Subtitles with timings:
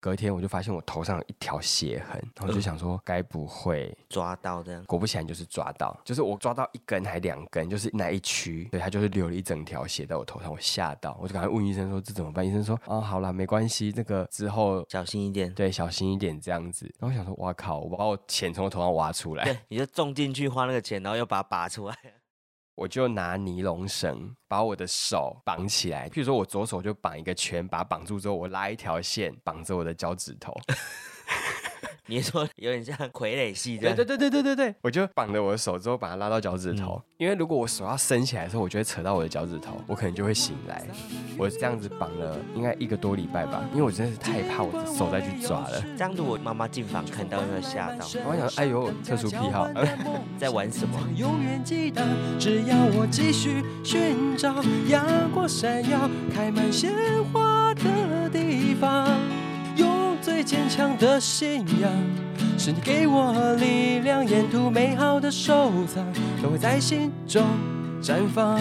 [0.00, 12.46] 隔天我就发现我头上有一条血痕，然后就想说该不会抓到这样，果不其然就是抓到，就是我抓到一根还两根，就是那一区，对，他就是流了一整条血在我头上，我吓到，我就赶快问医生说这怎么办？
[12.46, 15.52] 医生说哦，好了，没关系，这个之后小心一点。
[15.54, 16.84] 对小心一点这样子。
[16.98, 21.96] 然后我想说，哇靠，我把我钱从我头上挖出来，对，你就种进去花那个钱，然后又把它拔出来。
[22.78, 30.54] 我就拿尼龙绳把我的手绑起来，譬如说我左手就绑一个圈，把它绑住之后，我拉一条线绑着我的脚趾头。
[32.10, 40.82] 你说有点像傀儡戏这样，对对对对对对对，我就绑着我的手之后把它拉到脚趾头，因为如果我手要伸起来的时候，我就会扯到我的脚趾头，我可能就会醒来。
[41.36, 45.82] 我这样子绑了应该一个多礼拜吧，因为我真的是太怕我的手再去抓了。
[45.96, 49.68] 这样子我妈妈进房看到会吓到，我想哎呦特殊癖好，
[50.38, 50.98] 在玩什么？
[51.14, 52.02] 永远记得，
[52.38, 56.90] 只要我继续寻找阳光闪耀、开满鲜
[57.32, 59.37] 花的地方。
[60.42, 61.90] 坚强的信仰，
[62.58, 66.04] 是你给我力量，沿途美好的收藏
[66.42, 67.44] 都会在心中
[68.00, 68.58] 绽放。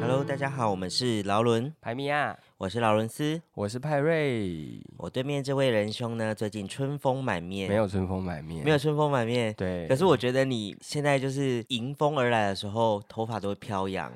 [0.00, 3.42] Hello，大家好，我们是劳伦，排米亚，我是劳伦斯。
[3.52, 9.52] 我是派瑞，我对面这位仁兄呢，最近春风满面，没有春风满面，没有春风满面。
[9.52, 14.10] 对，可是我觉得你现在就是迎风而来的时候，头发都会飘扬，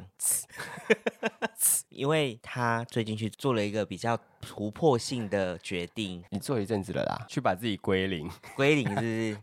[1.90, 8.30] 因为他最近去做了一个比较突破性的决定，你做一阵子了啦，去把自己归零。
[8.56, 9.36] 归零是不是？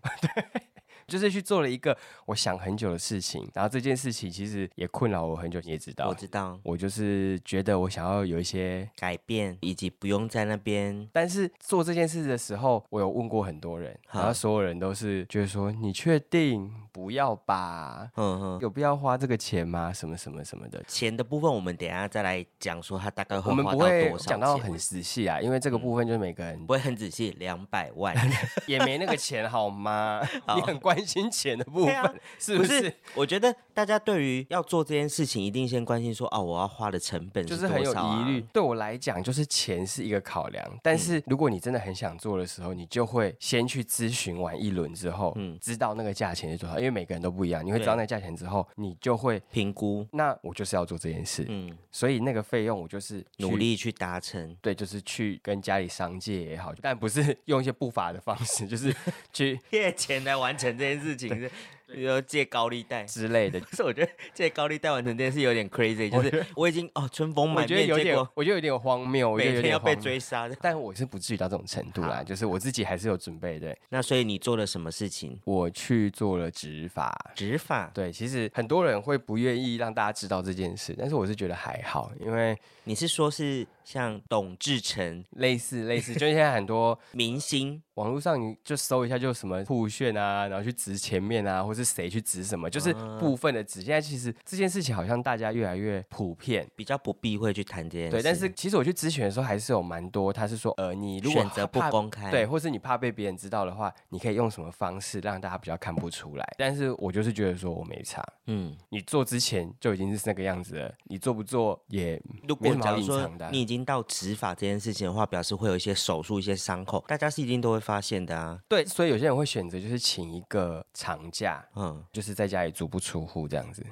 [1.08, 6.08] 就是去做了一个我想很久的事情，然后这件事情其实也困扰我很久，你也知道。
[6.08, 18.10] 我知道我就是觉得我想要有一些，改变，以及不用在那边但是做这件事的时候，我有问过很多人，然后所有人都是觉得说，你确定不要吧？
[18.16, 18.60] 嗯哼。
[18.62, 19.92] 有必要花这个钱吗？
[19.94, 20.84] 什么什么什么的。
[20.88, 28.16] 钱的部分，我们等一下再来讲，说他大概会我们花到不会多少钱讲到很仔细啊，因为这个部分就是每个人不会很仔细，两百万
[28.68, 30.22] 也没那个钱好吗？
[30.48, 32.94] 好你很关心钱的部分是不不是是？？
[33.16, 38.42] 我觉得大家对于要做这件事情，一定先关心说，哦，我要花的成本就是是很有多少啊疑虑。
[38.54, 49.42] 对我来讲，就是钱是一个考量，但是如果你真的很想做的时候，你就会先去咨询完一轮之后，嗯知道那个价钱是多少，因为每个人都不一样，你会知道那个价钱之后，你就会。
[49.52, 54.54] 评估，那我就是要做这件事，嗯，所以那个费用我就是努，力去达成。
[54.62, 58.94] 对，就是去跟家里商借也好，但不是用一些不法的方式，就是
[59.32, 61.52] 去 借钱来完成这件事情是，
[61.88, 63.04] 比如借高利贷。
[63.04, 63.60] 之类的。
[63.62, 70.56] 可是我觉得借高利贷完成这件事有点 crazy， 就是我已经哦春风满面，觉得有点我觉得有点荒谬，我觉得有点每天要被追杀的。
[70.62, 73.76] 但我是不至于到这种程度啦，就是我自己还是有准备的。
[73.90, 75.40] 那所以你做了什么事情？
[75.44, 93.82] 我去做了执法，执法，对，其实很多人会不愿意让大家知道这件事，但是我是觉得还好，因为你是说是像董志成类似类似，就现在很多 明星网络上你就搜一下，就什么酷炫啊，然后去指前面啊，或是谁去指什么，就是啊部分的指。
[93.82, 96.68] 现在其实这件事情好像大家越来越普遍。
[96.76, 106.46] 比较不避讳去谈这件事，对，但是其实我去咨询的时候，还是有蛮多，他是说，呃，你如果选择不公开，对，或是你怕被别人知道的话，你可以用什么方式让大家比较看不出来？
[106.58, 118.60] 但是我就是觉得说我没差，嗯，你做之前就已经是那个样子了，你做不做也如没什么隐藏的啊、你已经到执法这件事情的话，表示会有一些手术、一些伤口，大家是一定都会发现的啊。
[118.70, 123.84] 对，所以有些人会选择就是请一个长假，嗯，就是在家里足不出户这样子。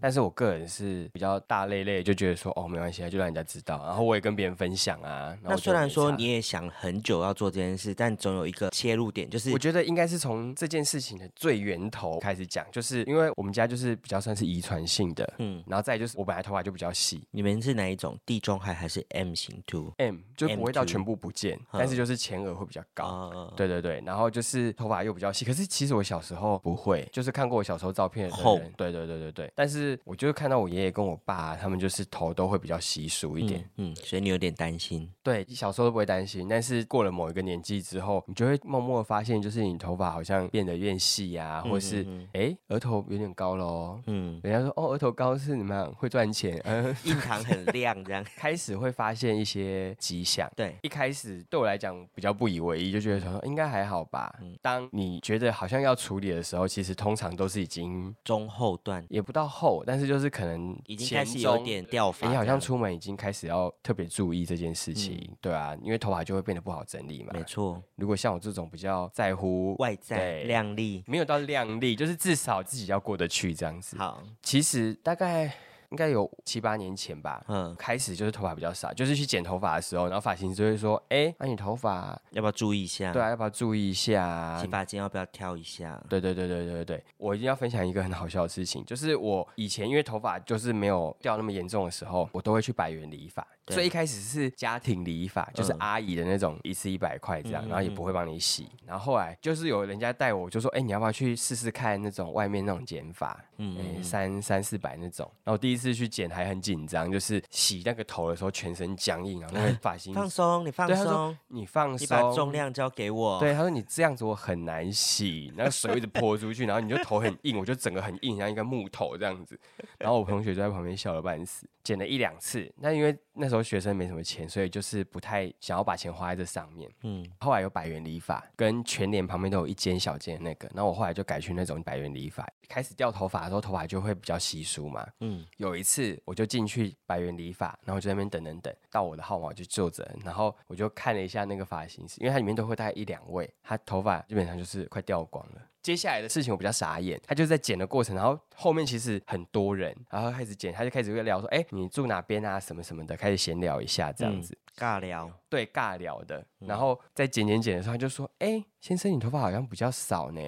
[0.00, 5.36] 但是我个人是比较大累累，就觉得说哦没关系啊，就让人家知道，然后我也跟别人分享啊。
[5.42, 17.22] 那虽然说你也想很久要做这件事，但总有一个切入点，就是我觉得应该是从这件事情的最源头开始讲，就是因为我们家就是比较算是遗传性的，嗯，然后再就是我本来头发就比较细。
[17.30, 18.18] 你们是哪一种？
[18.24, 23.04] 地中海还是 M 型？two？，M 就不会到全部不见，嗯但是就是前额会比较高。
[23.04, 35.10] 啊，对对对，然后就是头发又比较细，可是其实我小时候不会，就是看过我小时候照片的人，对对对对对，但是我就是看到我爷爷跟我爸，他们就是头都会比较稀疏一点，嗯，嗯，所以你有点担心。
[35.22, 44.00] 对，小时候都不会担心，但是过了某一个年纪之后，你就会默默地发现，就是你头发好像变得越细啊，或是嗯哎、额头有点高喽。
[44.06, 48.24] 嗯，人家说哦，额头高是你们会赚钱，嗯、 印堂很亮这样。
[48.36, 50.50] 开始会发现一些迹象。
[50.56, 54.34] 对，一开始对我来讲比较不以为意，就觉得说应该还好吧。
[54.40, 67.30] 嗯当你觉得好像要处理的时候，其实通常都是已经中后段也不到后，但是就是可能已经开始有点掉发这样，你好像出门已经开始要特别注意这件事情，嗯对啊，因为头发就会变得不好整理嘛。
[67.32, 71.02] 没错，如果像我这种比较在乎外在对亮丽。
[71.06, 73.96] 没有到靓丽，就是至少自己要过得去这样子。
[73.96, 75.52] 好，其实大概
[75.90, 77.44] 应该有七八年前吧。
[77.48, 83.12] 嗯，开始就是头发比较少，就是去剪头发的时候，然后发型师就会说：“哎，那、你头发要不要注意一下？
[83.12, 86.02] 对啊，要不要注意一下啊洗？”发精要不要挑一下？
[86.08, 93.46] 对对对对对对对，我一定要分享一个很好笑的事情，就是我以前因为头发就是没有掉那么严重的时候，我都会去百元理发。
[93.66, 98.68] 对所以一开始是家庭理发，就是嗯阿姨的那种，一次一百块这样，然后也不会帮你洗。
[98.86, 103.44] 然后后来就是有人家带我，就说：“哎，你要不要去试试看那种外面那种剪法？
[103.58, 112.52] 嗯哎，三三四百那种。”然后第一次去剪还很紧张，就是洗那个头的时候全身僵硬，然后那个发型 放松，你放松，你放松你把重。
[112.52, 113.38] 量交给我。
[113.40, 119.58] 对，他说你这样子我很难洗，那个水一直泼出去，然后你就头很硬，我就整个很硬，像一个木头这样子。
[119.98, 122.72] 然后我同学就在旁边笑了半死，剪了一两次。
[122.78, 126.90] 那因为那时候学生没什么钱，所以就是不太想要把钱花在这上面。
[127.02, 132.48] 嗯，后来有百元理发，跟全联旁边都有一间小间那个，然后我后来就改去那种百元理发。
[132.68, 135.06] 开始掉头发的时候，头发就会比较稀疏嘛。
[135.20, 145.62] 嗯嗯，有一次我就进去百元理发，然后就在那边等等等，到我的号码我就坐着，然后我就看了一下那个发型师，因为它里面都会大概一两位，他头发基本上就是快掉光了。
[145.86, 154.58] 接下来的事情我比较傻眼，他就在剪的过程，然后后面其实很多人，然后开始剪，他就开始会聊说，哎，你住哪边啊，什么什么的，开始闲聊一下这样子。
[154.76, 155.30] 尬聊。
[155.48, 160.40] 对尬聊的，然后在剪剪剪的时候，他就说：“哎、先生，你头发好像比较少呢。”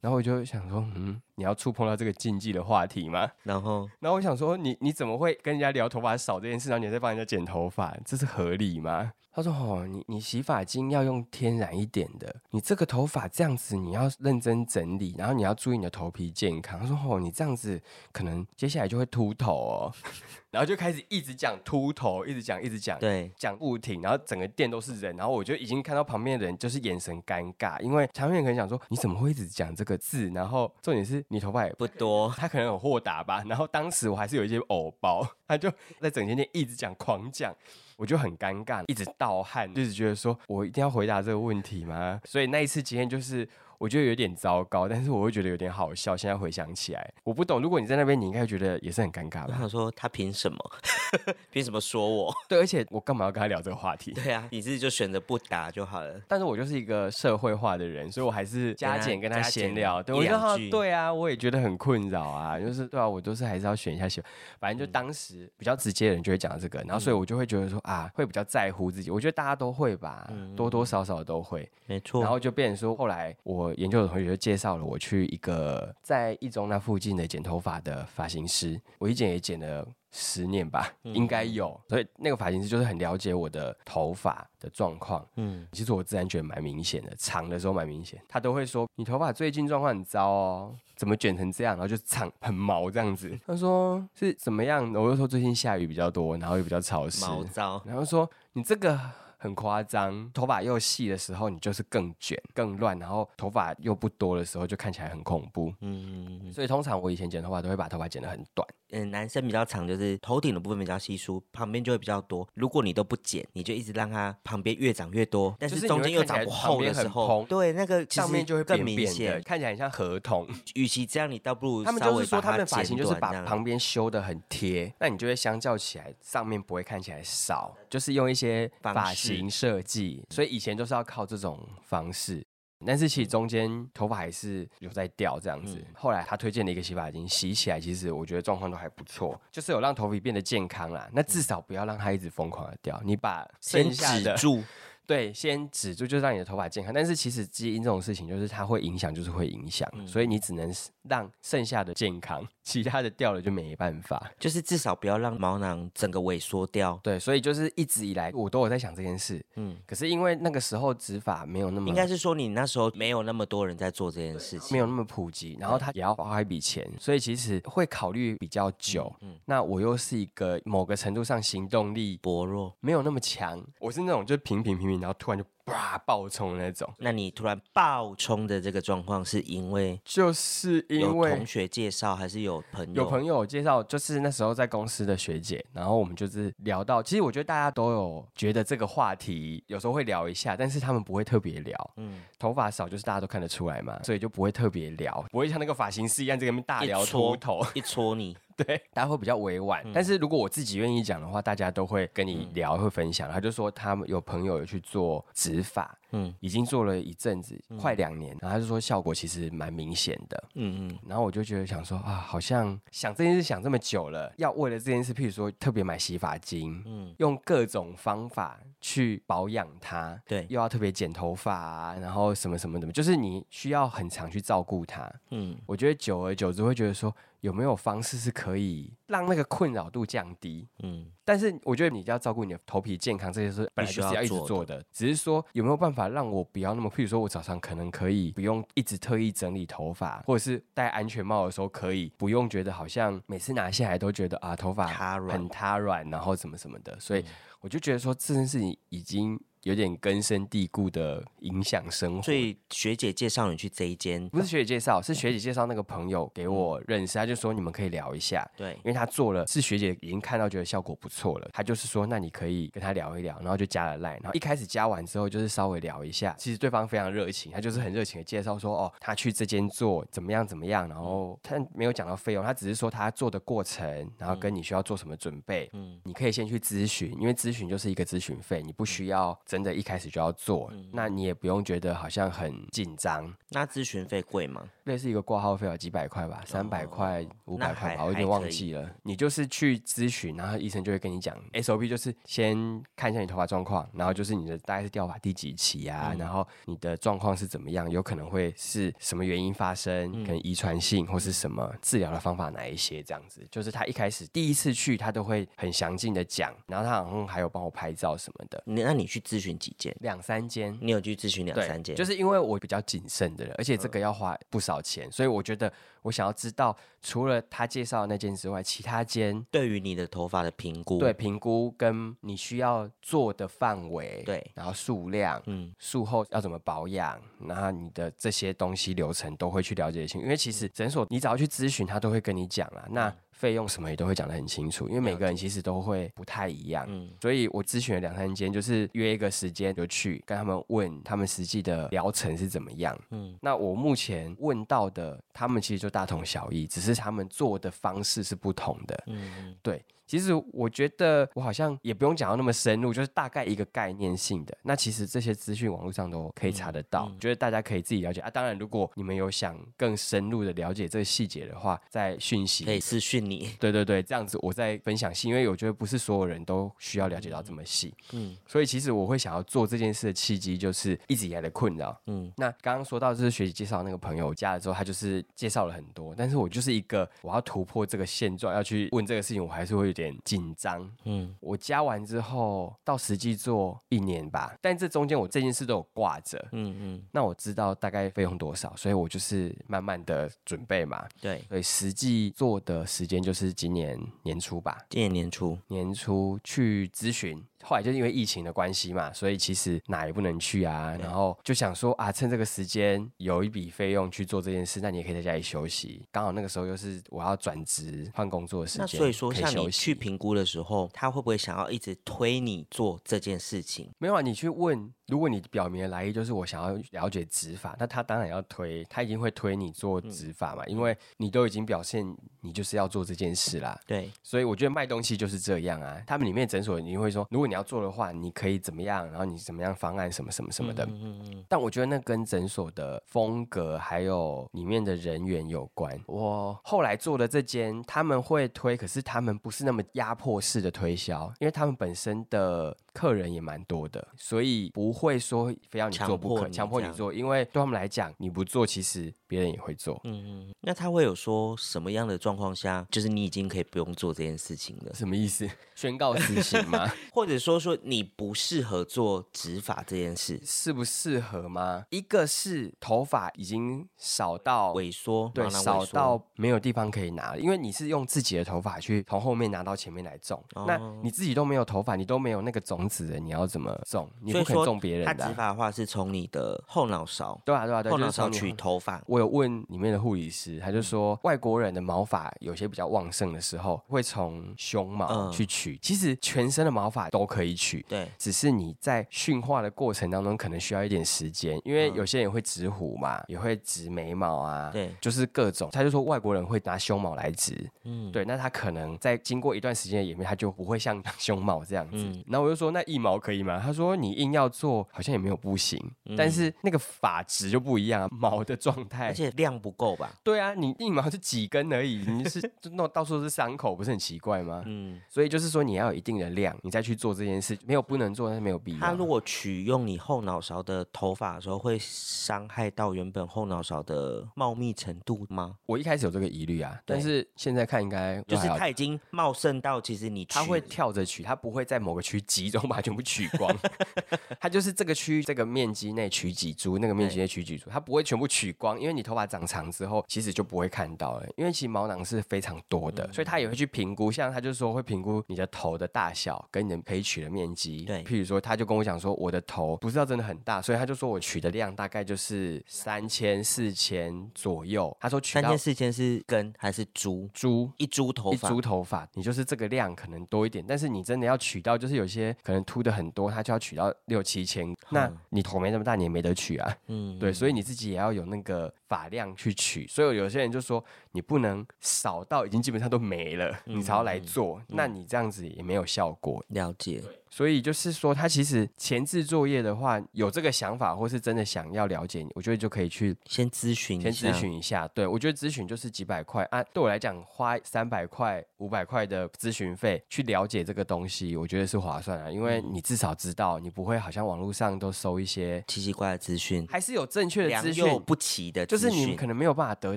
[0.00, 17.78] 然后我就想说：“嗯，你要触碰到这个禁忌的话题吗然后，？”然后我想说：“你你怎么会跟人家聊头发少这件事，然后你在帮人家剪头发，这是合理吗？”他说：“哦，你你洗发精要用天然一点的，你这个头发这样子，你要认真整理，然后你要注意你的头皮健康。”他说：“哦，你这样子
[18.12, 19.92] 可能接下来就会秃头哦。
[20.50, 22.98] ”然后就开始一直讲秃头，一直讲，一直讲。
[22.98, 31.86] 对，讲不停，然后整个店都是人，然后我就已经看到旁边的人就是眼神尴尬，因为旁边人可能想说你怎么会一直讲这个字，然后重点是你头发也不。
[31.86, 32.32] 不多。
[32.38, 37.54] 他可能有豁达吧，然后当时我还是有一些偶包，他就在整间店一直讲狂讲，
[37.96, 42.20] 我就很尴尬，一直盗汗，就是觉得说我一定要回答这个问题吗？
[42.24, 43.48] 所以那一次经验就是
[43.78, 46.16] 我觉得有点糟糕，但是我会觉得有点好笑。
[46.16, 49.48] 现在回想起来，我不懂，如果你在那边，你应该会觉得也是很尴尬吧？
[49.48, 50.58] 我想说，他凭什么？
[51.50, 52.34] 凭什么说我？
[52.48, 54.12] 对，而且我干嘛要跟他聊这个话题？
[54.12, 56.20] 对啊，你自己就选择不答就好了。
[56.26, 60.02] 但是我就是一个社会化的人，所以我还是加减跟他闲聊。
[60.02, 64.30] 对，我就说一两句对啊，我也觉得很困扰啊，就是对啊，我都是还是要选一下喜欢。
[64.58, 69.10] 反正就当时比较直接的人就会讲这个，然后所以我就会觉得说啊，会比较在乎自己。
[69.10, 71.68] 我觉得大家都会吧，多多少少都会。
[71.86, 72.20] 没错。
[72.20, 81.78] 然后就变成说，后来我研究的同学就介绍了我去一个在一中那附近的剪头发的发型师，我一剪也剪了十年吧，应该有。
[81.88, 85.26] 所以那个发型师就是很了解我的头发的状况。
[85.36, 88.20] 嗯，其实我自然觉得蛮明显的，长的时候蛮明显。
[88.28, 91.74] 他都会说你头发最近状况很糟哦，怎么卷成这样？
[91.76, 93.38] 然后就长很毛这样子。
[93.46, 94.90] 他说是怎么样？
[94.94, 97.82] 我就说最近下雨比较多，然后又比较潮湿，毛糟。
[97.84, 98.98] 然后说你这个
[99.38, 105.72] 很夸张，头发又细的时候，你就是更卷、更乱，然后头发又不多的时候，就看起来很恐怖。
[105.80, 112.46] 嗯所以通常我以前剪头发都会把头发剪得很短，嗯，男生比较长，就是头顶的部分比较稀疏，旁边就会比较多。
[112.54, 119.42] 如果你都不剪，你就一直让它旁边越长越多，但是是中间又长不厚的时候，对，那个上面就会更明显。
[119.42, 120.46] 看起来很像合同。
[120.74, 132.44] 与其这样，你倒不如他们就是说，他们的发型就是把旁边修的很贴，那你就会相较起来，上面不会看起来少，就是用一些发型设计，所以以前就是要靠这种方式。
[132.84, 135.76] 但是其实中间头发还是有在掉这样子。
[135.78, 141.08] 嗯后来他推荐了一个洗发精，洗起来其实我觉得状况都还不错，就是有让头皮变得健康啦。
[141.12, 144.62] 那至少不要让它一直疯狂的掉，你把先剩下的止住。
[145.06, 146.92] 对，先止住就让你的头发健康。
[146.92, 150.68] 但是其实基因这种事情，就是它会影响，就是会影响，嗯所以你只能
[151.08, 154.20] 让剩下的健康，其他的掉了就没办法。
[154.40, 156.98] 就是至少不要让毛囊整个萎缩掉。
[157.00, 169.14] 对，所以就是一直以来我都有在想这件事，嗯，可是因为那个时候植发没有那么应该是说你那时候没有那么多人在做这件事情，没有那么普及，然后他也要花一笔钱，所以其实会考虑比较久。
[169.20, 172.74] 嗯那我又是一个某个程度上行动力薄弱。
[172.80, 176.88] 没有那么强，我是那种就平平平平，然后突然就啪爆冲那种。
[176.98, 183.02] 那你突然爆冲的这个状况，是因为就是因为同学介绍，还是有朋友？
[183.02, 191.90] 有朋友介绍，就是那时候在公司的学姐，然后我们就是聊到，其实我觉得大家都有觉得这个话题有时候会聊一下，但是他们不会特别聊。
[191.96, 197.66] 嗯，头发少就是大家都看得出来嘛，所以就不会特别聊，不会像那个发型师一样在那边大聊一戳秃头。
[197.74, 199.84] 一戳你， 对，大家会比较委婉。
[199.92, 203.30] 但是如果我自己愿意讲的话，大家都会跟你聊，会分享。
[203.30, 210.98] 他就说他们有朋友有去做植发，嗯，已经做了一阵子，快两年，然后他就说效果其实蛮明显的，嗯嗯。
[211.06, 227.12] 然后我就觉得想说啊，好像想这件事想这么久了，要为了这件事，譬如说特别买洗发精，嗯，用各种方法去保养它，对，又要特别剪头发啊，然后什么什么的，就是你需要很常去照顾它，嗯，我觉得久而久之会觉得说。
[227.40, 230.66] 有没有方式是可以让那个困扰度降低？
[230.82, 234.82] 嗯，但是我觉得你要照顾你的头皮健康，这些是本来就是要一直做的。
[234.90, 246.98] 只是说有没有办法让我不要那么，譬如说我早上可能可以不用一直特意整理头发，或者是戴安全帽的时候可以不用觉得好像每次拿下来都觉得啊头发很塌软，然后什么什么的。
[246.98, 247.24] 所以
[247.66, 249.36] 我就觉得说这件事情已经。
[249.62, 280.32] 有点根深蒂固的影响生活，所以学姐介绍你去这一间，不是学姐介绍，是学姐介绍那个朋友给我认识，他就说你们可以聊一下，对，因为他做了，是学姐已经看到觉得效果不错了，他就是说那你可以跟他聊一聊，然后就加了 line，然后一开始加完之后就是稍微聊一下，其实对方非常热情，他就是很热情的介绍说哦，他去这间做怎么样怎么样，然后他没有讲到费用，他只是说他做的过程，然后跟你需要做什么准备，嗯，你可以先去咨询，因为咨询就是一个咨询费，你不需要真的一开始就要。
[280.36, 283.34] 做，那你也不用觉得好像很紧张。
[283.48, 284.62] 那咨询费贵吗？
[284.84, 288.88] 类似一个挂号费啊，几百块吧，三百块、五百块吧，我有点忘记了。
[289.02, 292.54] 你就是去咨询，然后医生就会跟你讲 SOP，就是先
[292.94, 303.44] 看一下你头发状况，然后就是你的大概是掉发第几期啊，然后你的状况是怎么样，有可能会是什么原因发生，可能遗传性或是什么治疗的方法哪一些这样子。
[303.50, 308.62] 就是他一开始第一次去，他都会很详尽的讲，然后他好像还有帮我拍照什么的。
[308.66, 309.94] 你那你去咨询几间？
[310.00, 310.76] 两三间。
[310.80, 311.94] 你有去咨询两三间？
[311.94, 315.72] 就是因为我比较谨慎的人，而且这个要花不少钱，所以我觉得。
[316.02, 345.90] 我想要知道，除了他介绍的那间之外，其他间对于你的头发的评估，对评估跟你需要做的范围，对，然后数量，嗯，术后要怎么保养，然后你的这些东西流程都会去了解清，因为其实诊所你只要去咨询，他都会跟你讲啊，那费用什么也都会讲得很清楚，因为每个人其实都会不太一样，嗯，所以我咨询了两三间，就是约一个时间就去跟他们问他们实际的疗程是怎么样，嗯，那我目前问到的，他们其实就。
[345.96, 349.04] 大同小异，只是他们做的方式是不同的。
[349.06, 349.82] 嗯，对。
[350.06, 354.56] 其实我觉得我好像也不用讲到那么深入，就是大概一个概念性的。
[354.62, 358.30] 那其实这些资讯网络上都可以查得到，觉得大家可以自己了解啊。
[358.30, 363.50] 当然，如果你们有想更深入的了解这个细节的话，在讯息可以私讯你。
[363.58, 367.92] 对对对，这样子我再分享细，因为我觉得不是所有人都需要了解到这么细。
[368.12, 372.00] 嗯，所以其实我会想要做这件事的契机，就是一直以来的困扰。
[372.06, 379.95] 嗯，那刚刚说到就是学习介绍那个朋友加了之后，他就是介绍了很多，但是我就是一个我要突破这个现状，要去问这个事情，我还是会。
[379.96, 397.42] 点紧张，嗯，我加完之后到实际做一年吧，但这中间我这件事都有挂着，嗯嗯，那我知道大概费用多少，所以我就是慢慢的准备嘛，对，所以实际做的时间就是今年年初吧，今年年初，年初去咨询。
[397.62, 400.96] 后来就是因为疫情的关系嘛，所以其实哪也不能去啊。
[401.00, 406.06] 然后就想说啊，趁这个时间有一笔费用去做这件事，那你也可以在家里休息。
[406.10, 413.90] 刚好那个时候又是我要转职换工作的时间，那所以说像你去评估的时候，他会不会想要一直推你做这件事情？
[413.98, 414.92] 没有啊，你去问。
[415.08, 422.04] 如果你表明的来意就是我想要了解执法，那他当然要推，他一定会推你做执法嘛，因为你都已经表现
[422.40, 423.78] 你就是要做这件事啦。
[423.86, 426.02] 对，所以我觉得卖东西就是这样啊。
[426.06, 430.84] 他们里面诊所你会说，如果你要做的话，你可以怎么样，然后你怎么样方案什么什么什么的。
[430.86, 431.44] 嗯嗯。
[431.48, 435.98] 但我觉得那跟诊所的风格还有里面的人员有关。
[436.06, 442.76] 我后来做的这间，他们会推，可是他们不是那么压迫式的推销，因为他们本身的。
[442.96, 450.00] 客人也蛮多的，所以不会说非要你做不可，强迫你做，因为对他们来讲，你不做，其实别人也会做。
[450.04, 450.54] 嗯嗯。
[450.60, 454.92] 那他会有说什么样的状况下，就是你已经可以不用做这件事情了？
[454.96, 455.48] 什么意思？
[455.74, 456.88] 宣告死刑吗？
[457.12, 460.40] 或者说说你不适合做执法这件事？
[460.42, 461.84] 适不适合吗？
[461.90, 472.86] 一个是头发已经少到萎缩，对，少到没有地方可以拿，因为你是用自己的头发去从后面拿到前面来种，那你自己都没有头发，你都没有那个种。
[472.88, 474.08] 子的你要怎么种？
[474.22, 479.02] 你不可以种别人的啊、它植发的话是从你的后脑勺，对啊对啊对啊，后脑勺取头发。
[479.06, 485.78] 我有问里面的护理师，他就说外国人的毛发有些比较旺盛的时候，会从胸毛嗯去取。
[485.78, 495.70] 其实全身的毛发都可以取，对，只是你在驯化的过程当中，可能需要一点时间，因为嗯有些人会植胡嘛，也会植眉毛啊，对就是各种。
[495.72, 501.96] 他就说外国人会拿胸毛来植，嗯，对，那他可能在经过一段时间的演变，他就不会像胸毛这样子。
[501.96, 503.60] 嗯然后我就说那一毛可以吗？
[503.62, 505.78] 他说你硬要做，好像也没有不行，
[506.16, 509.14] 但是那个发质就不一样啊，毛的状态而。
[509.16, 510.12] 且量不够吧？
[510.22, 514.62] 对啊，你腋毛是几根而已，你是就弄到处都是伤口，不是很奇怪吗？
[514.66, 518.78] 嗯，所以就是说你要有一定的量，你再去做这件事，没有不能做，但是没有必要。
[518.78, 525.56] 他如果取用你后脑勺的头发的时候，会伤害到原本后脑勺的茂密程度吗？
[525.64, 533.50] 我一开始有这个疑虑啊，但是现在看应该就是都还好它已经茂盛到，其实你它会跳着取，它不会在某个区集中把它全部取光，
[534.38, 542.94] 它就是这个区域这个面积内取几株，那个面积内取几株，它不会全部取光，因为你头发长长之后，其实就不会看到了，因为其实毛囊是非常多嗯。
[542.94, 548.02] 的，所以他也会去评估，像他就说会评估你的头的大小跟你的可以取的面积，对。
[548.04, 557.28] 譬如说他就跟我讲说我的头不知道真的很大，所以他就说我取的量大概就是三千四千左右，他说取到三千四千是根还是株？
[557.34, 558.36] 株一株头发。
[558.36, 566.76] 一株头发，你就是这个量可能多一点，但是你真的要取到，就是有些可能秃的很多，他就要取到六七千，那你头没那么大，你也没得取啊。
[566.86, 569.86] 嗯，对，所以你自己也要有那个发量去取。
[569.86, 576.44] 所以有些人就说，你不能少到已经基本上都没了，你才要来做，那你这样子也没有效果。
[576.48, 577.02] 了解。
[577.30, 597.86] 所以就是说，他其实前置作业的话，有这个想法，或是真的想要了解你，我觉得就可以去先咨询先，咨询一下，对我觉得咨询就是几百块啊，对我来讲花三百块、五百块的咨询费去了解这个东西，我觉得是划算啊，因为嗯你至少知道，你不会好像网络上都收一些，奇奇怪的资讯，还是有正确的资讯。
[598.06, 599.96] 不齐的就是你可能没有办法得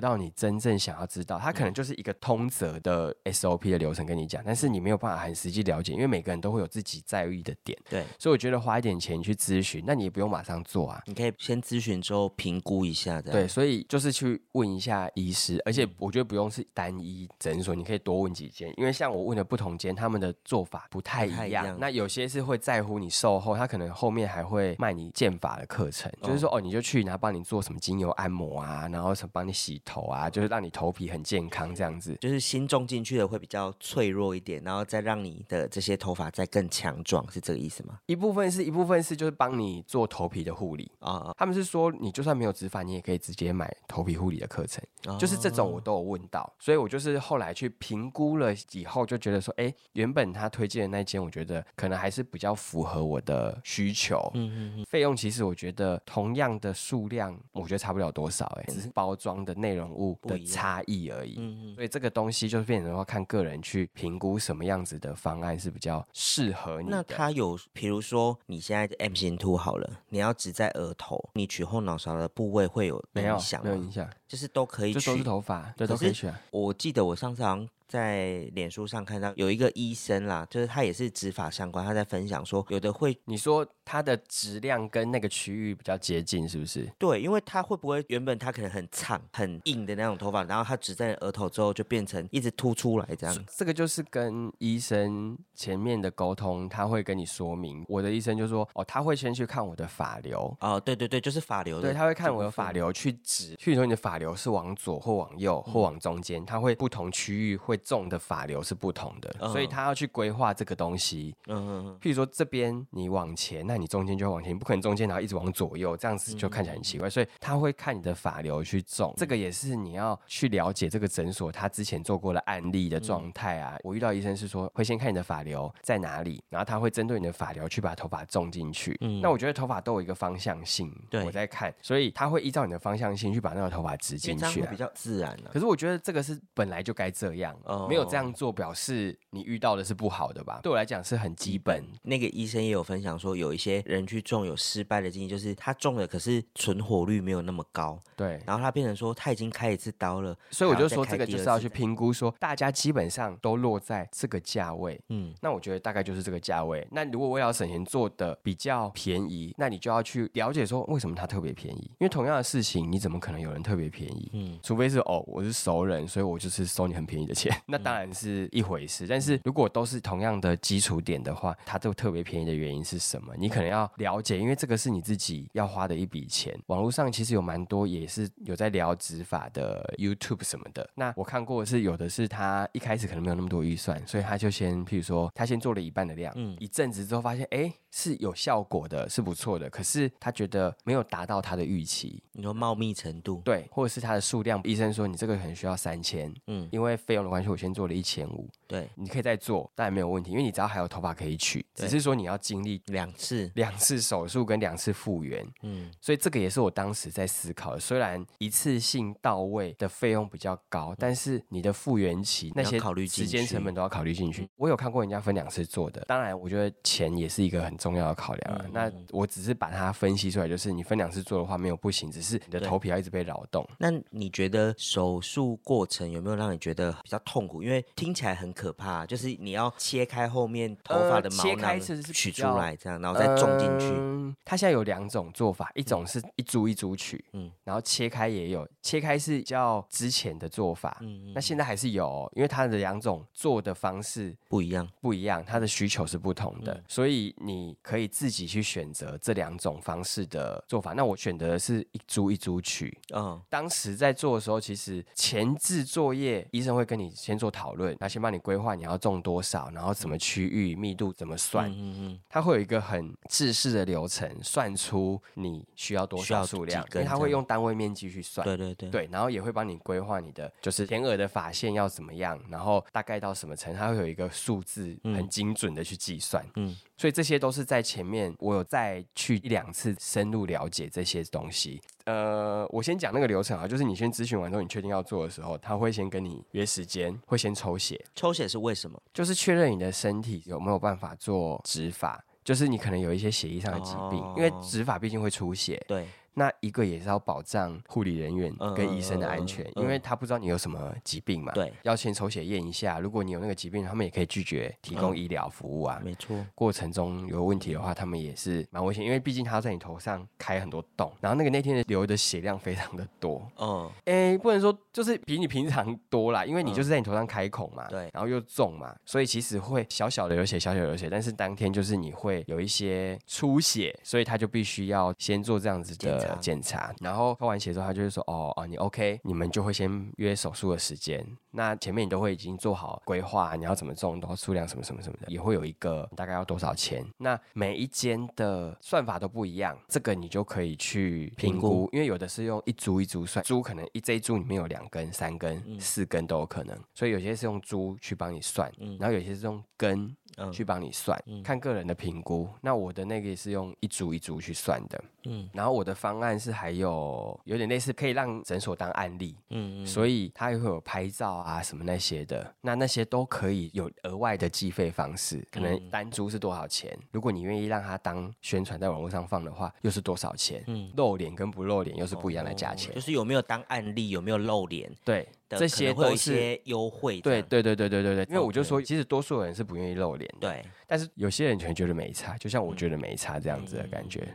[0.00, 13.40] 到你真正想要知道，它嗯可能就是一个通则的 SOP 的流程跟你讲，但是你没有办法很实际了解，因为每个人都会有自己在意的点，对，所以我觉得花一点钱去咨询，那你也不用马上做啊，你可以先咨询之后评估一下，这样。
[13.40, 21.48] 对，所以就是去问一下医师，而且嗯我觉得不用是单一诊所，你可以多问几间，因为像我问的不同间，他们的做法不太一样。
[21.48, 21.76] 一样。
[21.80, 32.16] 那有些是会在乎你售后，他可能后面还会卖你健法的课程，就是说哦，你就去然后帮你做什么精油按摩啊，然后什么帮你洗头啊，就是让你头皮很健康这样子。
[32.20, 37.98] 就是新种进去的会比较脆弱一点，然后再让你的这些头发再更强壮，是这个意思吗？
[38.06, 40.90] 一部分是一部分是就是帮你做头皮的护理。
[41.00, 44.84] 啊、他们是说，你就算没有植发，你也可以直接买头皮护理的课程。
[45.06, 54.30] 哦就是这种我都有问到，所以我就是后来去评估了以后，就觉得说，哎，原本他推荐的那间，我觉得可能还是比较符合我的需求。
[54.34, 61.36] 嗯嗯嗯，费用其实我觉得同样的数量，我觉得差不了多少，哎，只是包装的内容物的一样差异而已。
[61.38, 67.16] 嗯嗯所以这个东西就是变成说看个人去评估什么样子的方案是比较适合你那的。
[67.16, 73.70] 它有，比如说你现在 M 型凸好了，你要植在额头，你取后脑勺的部位会有影响吗？
[73.70, 75.20] 没有影响，就是都可以都是。
[75.24, 76.32] 头发，对，都可以选。
[76.50, 86.90] 我记得我上次好像在脸书上看到有一个医生啦，就是他也是植发相关，他在分享说，有的会你说它的质量跟那个区域比较接近，是不是？
[86.96, 93.44] 对，因为他会不会原本他可能很长很硬的那种头发，然后他植在额头之后就变成一直凸出来这样。
[93.54, 97.84] 这个就是跟医生前面的沟通，他会跟你说明。
[97.88, 100.56] 我的医生就说，哦，他会先去看我的发流。
[100.60, 101.88] 哦，对对对，就是发流的。
[101.88, 102.70] 对，他会看我的发。
[102.70, 111.34] 流去指，譬如说你的发流是往左或往右或往中间，它会不同区域会种的发流是不同的，所以他要去规划这个东西。
[111.48, 117.10] 嗯嗯嗯，譬如说这边你往前，那你中间就会往前，你不可能中间然后一直往左右，这样子就看起来很奇怪。
[117.10, 123.76] 所以他会看你的发流去种，这个也是你要去了解这个诊所他之前做过的案例的状态啊。
[123.82, 128.96] 我遇到医生是说会先看你的发流在哪里，然后他会针对你的发流去把头发种进去。
[129.00, 134.76] 嗯那我觉得头发都有一个方向性，对我在看，所以他会依照你的方向性去把那个头发植因进去啊为这样会比。
[134.76, 135.50] 较自然啊。
[135.52, 140.60] 可是我觉得这个是本来就该这样，哦没有这样做表示你遇到的是不好的吧？
[140.62, 141.84] 对我来讲是很基本。
[142.02, 155.00] 那个医生也有分享说，有一些人去种有失败的经验，就是他种了，可是存活率没有那么高，对，然后他变成说他已经开一次刀了，所以我就说这个就是要去评估，说大家基本上都落在这个价位。
[155.08, 156.86] 嗯，那我觉得大概就是这个价位。
[156.90, 161.90] 那如果为了省钱做的比较便宜，那你就要去了解说为什么它特别便宜。
[161.98, 164.30] 因为同样的事情，你怎么可能有人特别便便宜。
[164.32, 169.06] 嗯除非是哦，我是熟人，所以我就是收你很便宜的钱， 那当然是一回事。
[169.06, 173.34] 但是如果都是同样的基础点的话，它都特别便宜的原因是什么？
[173.36, 176.58] 你可能要了解，因为这个是你自己要花的一笔钱。
[176.66, 180.88] 网络上其实有蛮多也是有在聊执法的 YouTube 什么的。
[180.94, 207.80] 那我看过的是有的是他一开始可能没有那么多预算，所以他就先譬如说他先做了一半的量，嗯一阵子之后发现哎是有效果的，是不错的，可是他觉得没有达到他的预期，你说茂密程度，对，或者是它的数量，医生说你这个可能需要三千，嗯，因为费用的关系，我先做了一千五，对，你可以再做，当然没有问题，因为你只要还有头发可以取，只是说你要经历两次，两次手术跟两次复原，嗯所以这个也是我当时在思考的。
[207.80, 214.48] 虽然一次性到位的费用比较高，但是你的复原期那些考虑进时间成本都要考虑进去。
[214.56, 218.62] 我有看过人家分两次做的，当然我觉得钱也是一个很重要的考量啊。
[218.66, 223.68] 嗯那我只是把它分析出来，就是你分两次做的话没有不行，只是你的头皮要一直被扰动。
[223.78, 227.62] 那你觉得手术过程有没有让你觉得比较痛苦？
[227.62, 233.86] 因为听起来很可怕，就是你要切开后面头发的毛呃切开囊取出来，这样然后再种进去。
[233.96, 244.88] 嗯它现在有两种做法，一种是一株一株取，嗯嗯，然后切开也有，切开是较之前的做法，嗯，那现在还是有哦，因为它的两种做的方式不一样。
[245.00, 250.92] 不一样，它的需求是不同的，嗯所以你可以自己去选择这两种方式的做法。
[250.92, 253.40] 那我选择的是一株一株取，嗯。
[253.48, 268.44] 当时在做的时候，其实前置作业医生会跟你先做讨论，他先帮你规划你要种多少，然后什么区域密度怎么算，嗯嗯他会有一个很制式的流程，算出你需要多少数量因为他会用单位面积去算。
[268.44, 276.44] 对对对，对，然后也会帮你规划你的，就是前额的发线要怎么样，然后大概到什么层，它会有一个数字很精准的去计算。
[276.56, 281.80] 嗯所以这些都是在前面我有再去一两次深入了解这些东西。
[282.04, 289.00] 呃，我先讲那个流程啊，就是你先咨询完之后，你确定要做的时候，他会先跟你约时间，会先抽血，抽血是为什么？
[289.14, 292.22] 就是确认你的身体有没有办法做植发。
[292.42, 302.98] 就是你可能有一些血液上的疾病，因为哦植发毕竟会出血，对，那一个也是要保障护理人员嗯跟医生的安全，因为他不知道你有什么疾病嘛，对，要先抽血验一下。
[302.98, 306.00] 如果你有那个疾病，他们也可以拒绝提供嗯医疗服务啊。
[306.04, 306.36] 没错。
[306.54, 352.48] 过程中有问题的话，他们也是蛮危险，因为毕竟他要在你头上开很多洞，然后那个那天的流的血量非常的多，嗯，哎，不能说就是比你平常多啦，因为你就是在你头上开孔嘛，对然后又重嘛，所以其实会小小的流血，小小的流血，但是当天就是你会有一些出血，所以他就必须要先做这样子的检查检查，然后抽完血之后，他就会说，哦哦，你 OK，你们就会先约手术的时间，那前面你都会已经做好规划，你要怎么种，多少数量什么什么什么的，也会有一个大概要多少钱，那每一间的算法都不一样，这个你就可以去评评估估，因为有的是用一株一株算，株可能一这一株里面有两根、三根、嗯四根都有可能，所以有些是用株去帮你算，然后有些是用根嗯去帮你算，看个人的评估。
[352.60, 366.98] 那我的那个也是用一组一组去算的，嗯然后我的方案是还有有点类似可以让诊所当案例，嗯嗯，所以它也会有拍照啊什么那些的，那那些都可以有额外的计费方式，可能嗯单租是多少钱？
[367.12, 370.64] 如果你愿意让他当宣传在网络上放的话，又是多少钱？
[370.66, 372.92] 嗯露脸跟不露脸又是不一样的价钱。
[372.92, 376.34] 哦就是有没有当案例，有没有露脸对，的，这些会有一都是。
[376.34, 377.20] 些优惠。
[377.20, 384.20] 对对对对对对对，因为我就说，其实多数人是不愿意露脸的，对，但是有些人全觉得没差，就像我觉得没差这样子的感觉。
[384.26, 384.34] 嗯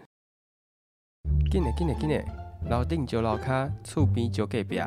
[1.49, 2.23] 紧嘞紧嘞紧嘞，
[2.69, 4.79] 楼顶就楼卡，厝边就隔壁，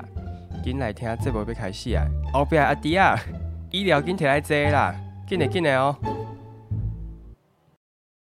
[0.62, 2.06] 进来听节目要开始啊！
[2.32, 3.18] 后壁阿弟啊，
[3.70, 4.94] 医疗紧摕来坐啦，
[5.26, 5.96] 进来进来哦。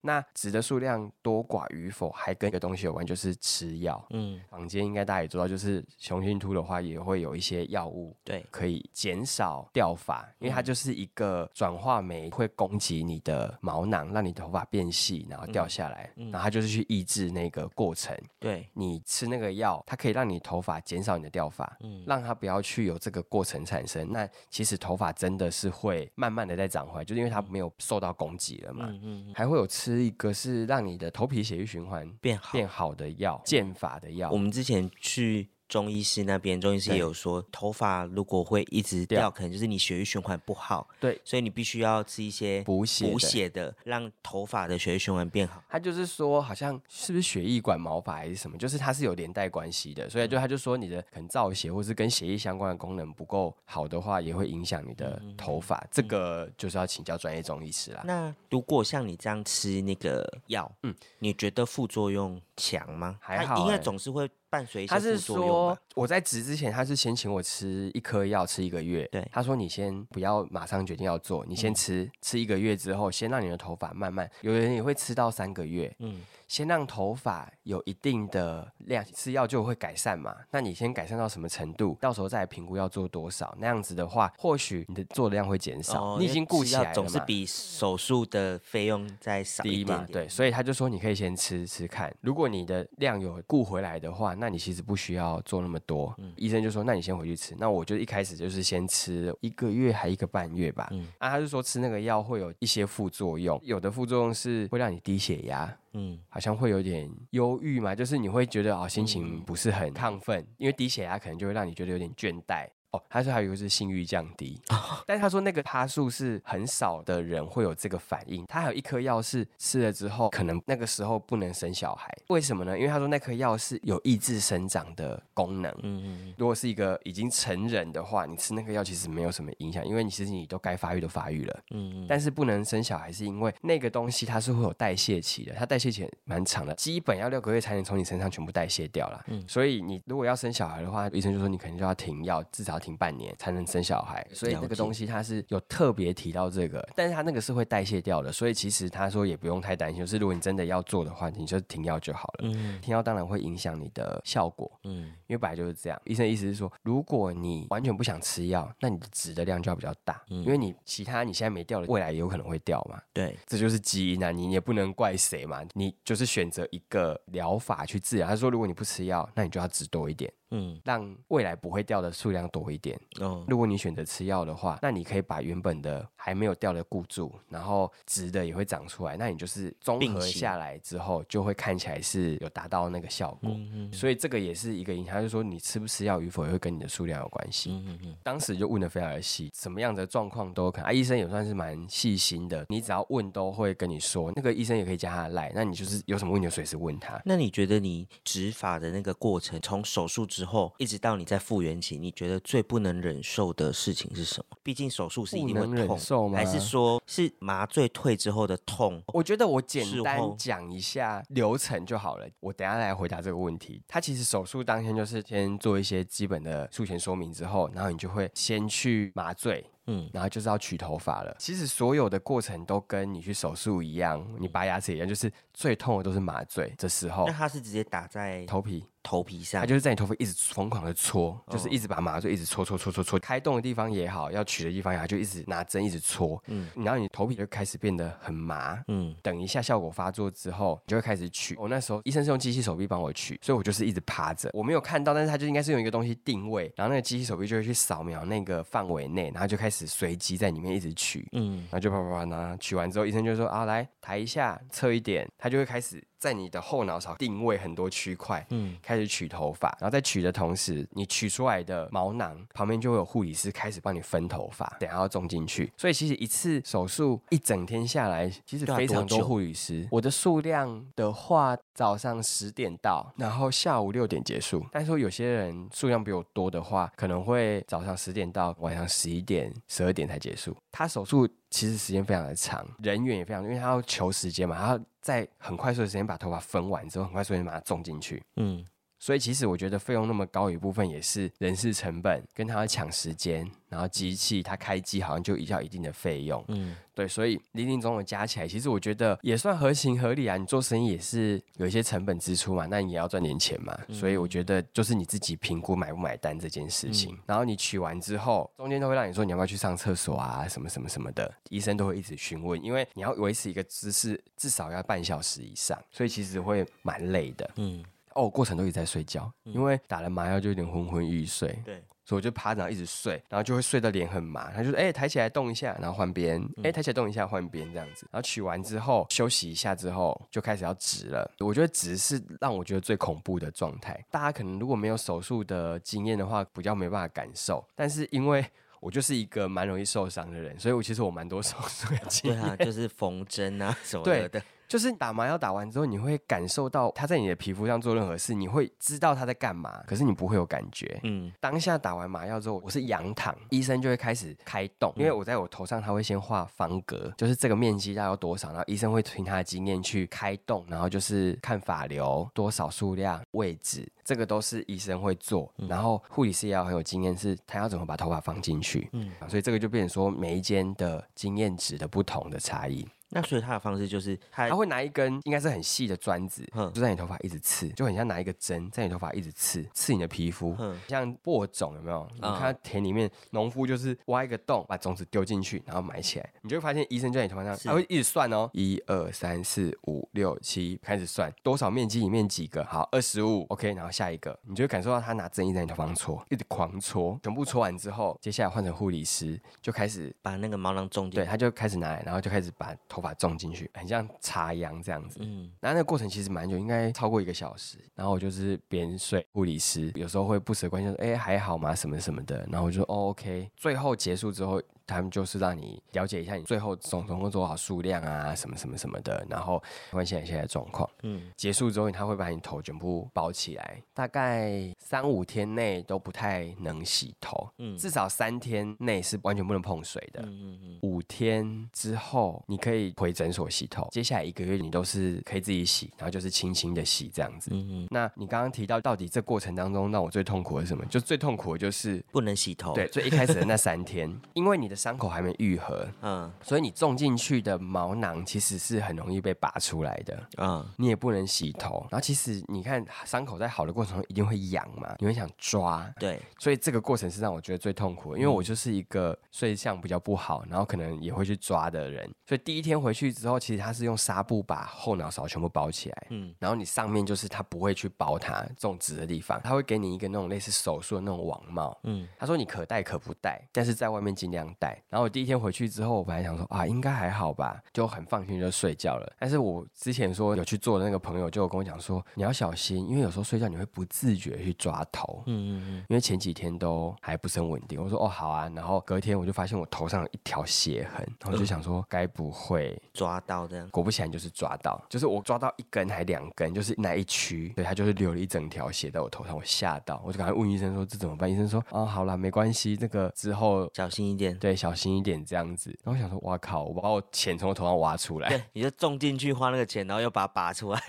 [0.07, 4.03] 那纸的数量多寡与否，还跟一个东西有关，就是吃药。
[4.11, 18.17] 嗯，坊间应该大家也知道，就是雄性秃的话，也会有一些药物对，可以减少掉发，因为它就是一个转化酶会攻击你的毛囊，让你头发变细，然后掉下来，嗯然后它就是去抑制那个过程。
[18.39, 24.13] 对，你吃那个药，它可以让你头发减少你的掉发，嗯让它不要去有这个过程产生。
[24.13, 28.87] 那其实头发真的是会慢慢的在长回来，就是因为它没有受到攻击了嘛。
[28.89, 32.53] 嗯嗯，还会有吃一个是让你的头皮血液循环变好。
[32.53, 34.37] 变好的药，健法的药我。
[34.37, 43.13] 们之前去中医师那边，中医师也有说，头发如果会一直掉，可能就是你血液循环不好，对，所以你必须要吃一些补血的。
[43.13, 45.63] 补血的，让头发的血液循环变好。
[45.69, 55.87] 他就是说，好像是不是血液管毛发还是什么，就是它是有连带关系的，所以就他就说你的可能造血或是跟血液相关的功能不够好的话，也会影响你的头发。
[55.91, 58.03] 这个就是要请教专业中医师啦。
[58.05, 60.87] 那如果像你这样吃那个药，嗯。
[60.87, 63.19] 嗯，你觉得副作用强吗？
[63.21, 63.79] 还好欸。
[63.79, 65.79] 总是会伴伴随一些他是副作用说？
[65.95, 69.07] 我在植之前，他是先请我吃一颗药，吃一个月。
[69.13, 80.35] 对他说你先不要马上决定要做，你先吃，吃一个月之后，先让你的头发慢慢，有人也会吃到三个月，嗯，先让头发有一定的量，吃药就会改善嘛。
[80.51, 83.55] 那你先改善到什么程度，到时候再来评估要做多少。
[83.59, 86.93] 那样子的话，或许你的做的量会减少，哦你已经顾起来了嘛。
[86.95, 96.15] 总是比手术的费用再少低一点点，，嘛对，所以他就说你可以先吃吃看，如果你的量有顾回来的话，那你其实不需要做那么多。
[96.19, 97.55] 嗯医生就说，那你先回去吃。
[97.59, 100.89] 那我就一开始就是先吃一个月还一个半月吧。
[100.93, 105.77] 嗯啊，他就说吃那个药会有一些副作用，有的副作用是会让你低血压。
[105.99, 109.07] 嗯，好像会有点忧郁嘛，就是你会觉得哦，心嗯。
[109.07, 112.69] 情不是很亢奋，因为低血压可能就会让你觉得有点倦怠。
[112.93, 114.61] 哦，他说还有一个是性欲降低，
[115.07, 118.47] 但是他说那个趴数是很少的人会有这个反应。
[118.47, 122.79] 他还有一颗药是吃了之后，可能那个时候不能生小孩，为什么呢？
[122.79, 125.71] 因为他说那颗药是有抑制生长的功能。
[125.83, 131.61] 嗯嗯如果是一个已经成人的话，你吃那个药其实没有什么影响，因为你其实你都该发育都发育了。
[131.71, 139.25] 嗯嗯，但是不能生小孩，是因为那个东西它是会有代谢期的，它代谢期蛮长的，基本要六个月才能从你身上全部代谢掉了。
[139.29, 144.25] 嗯所以你如果要生小孩的话，医生就说你可能就要停药，至少要停半年才能生小孩。
[144.33, 152.41] 所以那个东西它是有特别提到这个，但是它那个是会代谢掉的，所以其实他说也不用太担心，就是如果你真的要做的话，你就停药就好了。
[152.43, 156.01] 嗯停药当然会影响你的效果，嗯因为本来就是这样。
[156.05, 163.01] 医生的意思是说，如果你完全不想吃药，那你的值的量就要比较大，嗯因为你其他你现在没掉的，未来也有可能会掉嘛。
[163.13, 168.29] 对，这就是基因啊，你也不能怪谁嘛，你就是选择一个疗法去治疗。
[168.29, 172.99] 他说，如果你不吃药，那你就要吃多一点，嗯让未来不会掉的数量多一点。
[173.21, 183.51] 嗯如果你选择吃药的话，那你可以把原本的还没有掉的固住，然后直的也会长出来，那你就是综合下来之后，就会看起来是有达到那个效果。
[183.51, 187.71] 嗯嗯所以这个也是一个影响，就是说你吃不吃药与否也会跟你的数量有关系。
[187.71, 190.87] 嗯嗯嗯，当时就问的非常的细，什么样的状况都有可能。
[190.87, 194.33] 啊，医生也算是蛮细心的，你只要问都会跟你说。
[194.35, 197.21] 那个医生也可以加他的赖，那你就是有什么问题就随时问他。
[197.25, 204.57] 那你觉得你植发的那个过程，从手术之后一直到你在复原期，你觉得最不能忍受的事情是什么？
[204.63, 209.03] 毕竟手术是一定会痛，受吗还是说是麻醉退之后的痛？
[209.09, 212.27] 我觉得我简单讲一下流程就好了。
[212.41, 213.83] 我等下来回答这个问题。
[213.89, 221.35] 他其实手术当天就是先做一些基本的术前说明之后，然后你就会先去麻醉，嗯然后就是要取头发了。
[221.39, 228.85] 其实所有的过程都跟你去手术一样，你拔牙齿一样，就是最痛的都是麻醉这时候那它是直接打在头皮。
[229.07, 238.83] 头皮上它，就是在你头发一直疯狂的搓，就是哦一直把麻醉一直搓搓搓搓搓，开洞的地方也好，要取的地方也好，就一直拿针一直搓，嗯然后你头皮就开始变得很麻。
[238.89, 241.55] 嗯等一下效果发作之后，你就会开始取。
[241.57, 251.27] 我那时候医生是用机器手臂帮我取，所以我就是一直趴着，我没有看到，但是他就应该是用一个东西定位，然后那个机器手臂就会去扫描那个范围内，然后就开始随机在里面一直取。
[251.33, 265.73] 嗯然后就啪啪啪，然后取完之后，医生就说啊，来抬一下，侧一点，他就会开始在你的后脑勺定位很多区块，嗯开始取头发，然后在取的同时，你取出来的毛囊旁边就会有护理师开始帮你分头发，等下要种进去。
[265.77, 269.87] 所以其实一次手术一整天下来，其实非常多护理师。
[269.91, 274.65] 我的数量的话，早上十点到，然后下午六点结束。
[274.73, 280.57] 但是说有些人数量比我多的话，可能会早上十点到晚上十一点、十二点才结束。
[280.73, 288.21] 他手术其实时间非常的长，人员也非常，因为他要求时间嘛，他要在很快速的时间把头发分完之后，很快速的把它种进去。
[288.35, 288.67] 嗯
[288.99, 300.39] 所以其实我觉得费用那么高，一部分也是人事成本，跟他抢时间，然后机器它开机好像就一要一定的费用，嗯对，所以零零总总加起来，其实我觉得也算合情合理啊。
[300.39, 307.19] 你做生意也是有一些成本支出嘛，那你也要赚点钱嘛，所以我觉得就是你自己评估买不买单这件事情。
[307.27, 317.51] 然后你取完之后，中间都会让你说你要不要去上厕所啊，什么什么什么的，医生都会一直询问，因为你要维持一个姿势至少要半小时以上，所以其实会蛮累的。
[317.57, 317.85] 嗯，
[318.17, 324.51] 哦，过程都一直在睡觉，因为打了麻药就有点昏昏欲睡，对，所以我就趴着然后一直睡，然后就会睡到脸很麻。
[324.53, 331.31] 他就说：“哎、抬起来动一下，然后换边，哎、抬起来动一下换边这样子。”然后取完之后休息一下之后，就开始要植了。
[331.41, 334.03] 我觉得植是让我觉得最恐怖的状态。
[334.11, 337.65] 大家可能如果没有手术的经验的话，比较没办法感受。
[337.75, 338.45] 但是因为
[338.81, 342.41] 我就是一个蛮容易受伤的人，所以我其实我蛮多 手术的经验。
[342.41, 350.99] 对啊，就是缝针啊什么的的，就是打麻药打完之后，你会感受到他在你的皮肤上做任何事，你会知道他在干嘛，可是你不会有感觉。
[351.05, 365.53] 嗯，当下打完麻药之后，我是仰躺，医生就会开始开动，因为我在我头上，他会先画方格，就是这个面积大概有多少，然后医生会凭他的经验去开动，然后就是看法流多少数量、位置，这个都是医生会做。
[365.69, 368.89] 然后护理师也要很有经验，是他要怎么把头发放进去。
[368.93, 372.87] 嗯，所以这个就变成说每一间的经验值的不同的差异。
[373.11, 382.09] 那所以他的方式就是他他会拿一根应该是很细的砖子，嗯就在你头发一直刺，就很像拿一个针在你头发一直刺，刺你的皮肤，嗯像播种有没有？
[382.15, 382.37] 你嗯。
[382.37, 401.31] 看田里面农夫就是挖一个洞，把种子丢进去，然后埋起来，你就会发现医生就在你头发上，是他会一直算哦，一二三四五六七，开始算多少面积里面几个，好，二十五，OK，然后下一个，你就会感受到他拿针一直在你头发上戳，一直狂戳，全部戳完之后，接下来换成护理师就开始把那个毛囊种进对，去。
[401.31, 405.19] 他就开始拿来，然后就开始把头发种进去，很像插秧这样子。
[405.23, 407.79] 嗯，然后那个过程其实蛮久，应该超过一个小时。
[407.95, 411.75] 然后我就是边睡，护理师有时候会不舍关心说：“哎，还好吗？
[411.75, 413.51] 什么什么的。”然后我就哦 OK。
[413.57, 420.89] 最后结束之后，他们就是让你了解一下你最后总总共多少数量啊，什么什么什么的，然后关心你现在状况。
[421.03, 430.23] 嗯，结束之后，他会把你头全部包起来，大概三五天内都不太能洗头，嗯至少三天内是完全不能碰水的。
[430.23, 433.89] 嗯嗯嗯，五天之后，你可以回诊所洗头。
[433.91, 437.51] 接下来一个月，你都是可以自己洗，然后就是轻轻的洗这样子。
[437.53, 440.85] 嗯嗯，那你刚刚提到，到底这过程当中让我最痛苦的是什么？
[440.87, 442.75] 就最痛苦的就是，不能洗头。
[442.75, 446.31] 对，，最一开始的那三天， 因为你的伤口还没愈合，嗯。
[446.43, 450.29] 所以你种进去的毛囊其实是很容易被拔出来的。
[450.37, 466.35] 嗯，你也不能洗头，然后其实你看伤口在好的过程中一定会痒嘛，你会想抓，对，所以这个过程是让我觉得最痛苦的，因为我就是一个睡相比较不好，然后可能也会去抓的人，所以第一天回去之后，其实他是用纱布把后脑勺全部包起来，嗯。
[466.39, 472.07] 然后你上面就是他不会去包它种植的地方，他会给你一个那种类似手术的那种网帽，嗯。
[472.19, 474.66] 他说你可戴可不戴，但是在外面尽量戴。
[474.89, 479.13] 然后我第一天回去之后，我本来想说啊，应该还好吧，就很放心就睡觉了。
[479.19, 485.23] 但是我之前说有去做的那个朋友就有跟我讲说，你要小心，因为有时候睡觉你会不自觉去抓头。
[485.27, 493.69] 嗯嗯嗯因为前几天都还不是很稳定，我说哦好啊，然后隔天我就发现我头上有一条血痕，然后我就想说该不会嗯，抓到这样。
[493.71, 501.31] 果不其然就是抓到，就是我抓到一根还两根，就是那一区，对，它就是流了一整条血在我头上，我吓到，我就赶快问医生说这怎么办？
[501.31, 504.37] 医生说哦好啦，没关系，这个之后小心一点。
[504.39, 505.79] 对小心一点这样子。
[505.85, 510.81] 然后想说哇靠，我把我钱从我头上挖出来，你就种进去花那个钱，然后又把它拔出来。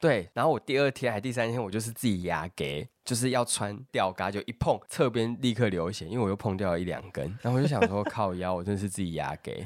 [0.00, 2.88] 对，然后我第二天还第三天我就是自己牙给。
[3.06, 9.64] 就是要穿吊嘎，就一碰侧边立刻流血，因为我又碰掉了一两根，然后我就想说 靠腰，我真的是自己牙给。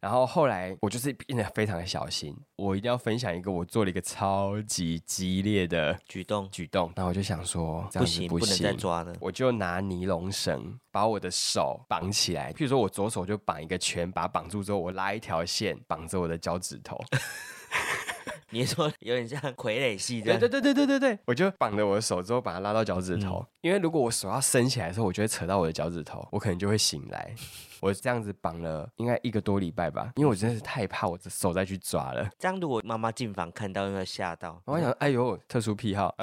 [0.00, 9.14] 然后后来我就是变得非常的小心，我一定要分享一个我做了一个超级激烈的举动举动，然后我就想说这不行，不不能再行，抓了。
[9.20, 16.98] 我就拿尼龙绳把我的手绑起来，譬如说我左手就绑一个圈，把它绑住之后，我拉一条线绑着我的脚趾头，
[18.50, 20.38] 你说有点像傀儡戏这样？
[20.38, 27.34] 对对对对对对对，我就绑着我的手之后把它拉到脚趾头，因为如果我手要伸起来的时候，我就会扯到我的脚趾头，我可能就会醒来。
[27.80, 32.28] 我这样子绑了应该一个多礼拜吧，因为我真的是太怕我的手再去抓了。
[32.38, 34.60] 这样如果妈妈进房看到，有没有吓到？
[34.64, 36.14] 我想，哎呦，特殊癖好，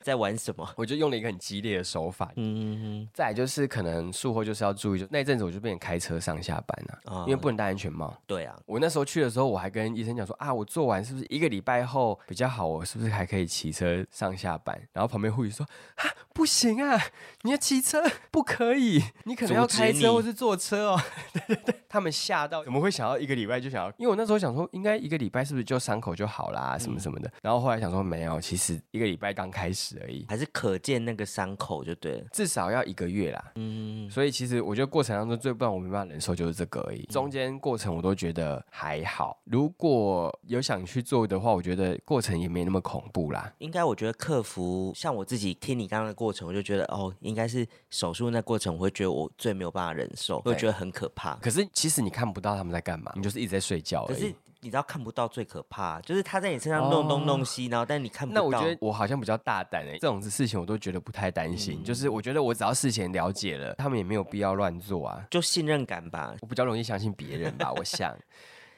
[0.00, 0.68] 在玩什么？
[0.76, 2.32] 我就用了一个很激烈的手法。
[2.36, 8.16] 嗯再来就是可能术后就是要注意，就那一阵子我就变成开车上下班了、啊因为不能戴安全帽。
[8.26, 12.66] 对啊，我那时候去的时候，我还跟医生讲说啊，我做完是不是一个礼拜后比较好？
[12.66, 14.80] 我是不是还可以骑车上下班？
[14.92, 15.64] 然后旁边护士说
[15.96, 17.00] 啊，不行啊，
[17.42, 21.00] 你要骑车不可以，你可能要开车或是坐车哦。
[21.32, 23.90] 对对对，他们吓到，怎么会想要一个礼拜就想要？
[23.98, 27.30] 因为我那时候想说，应该一个礼拜是不是就伤口就好啦，什么什么的。
[27.42, 32.24] 然后后来想说没有，其实一个礼拜刚开始而已，还是可见那个伤口就对了。
[32.32, 33.52] 至少要一个月啦。
[33.56, 39.38] 嗯，所以其实我觉得过程当中最不让我没办法忍受就是这个而已，中间过程我都觉得还好。
[39.44, 43.52] 如果有想去做的话，我觉得过程也没那么恐怖啦。
[43.58, 51.34] 应该我觉得克服，像我自己听你刚刚的过程，我就觉得哦，应该是手术那过程，我会觉得我最没有办法忍受，我会觉得很可怕。
[51.36, 54.06] 可是其实你看不到他们在干嘛，你就是一直在睡觉。
[54.06, 58.40] 可是你知道看不到最可怕，就是他在你身上弄东弄西，然后但你看不到。
[58.40, 61.82] 那我觉得我好像比较大胆诶、这种事情我都觉得不太担心。
[61.82, 65.26] 就是我觉得我只要事前了解了，他们也没有必要乱做啊。
[65.28, 66.32] 就信任感吧。
[66.40, 68.16] 我比较容易相信别人吧，我想。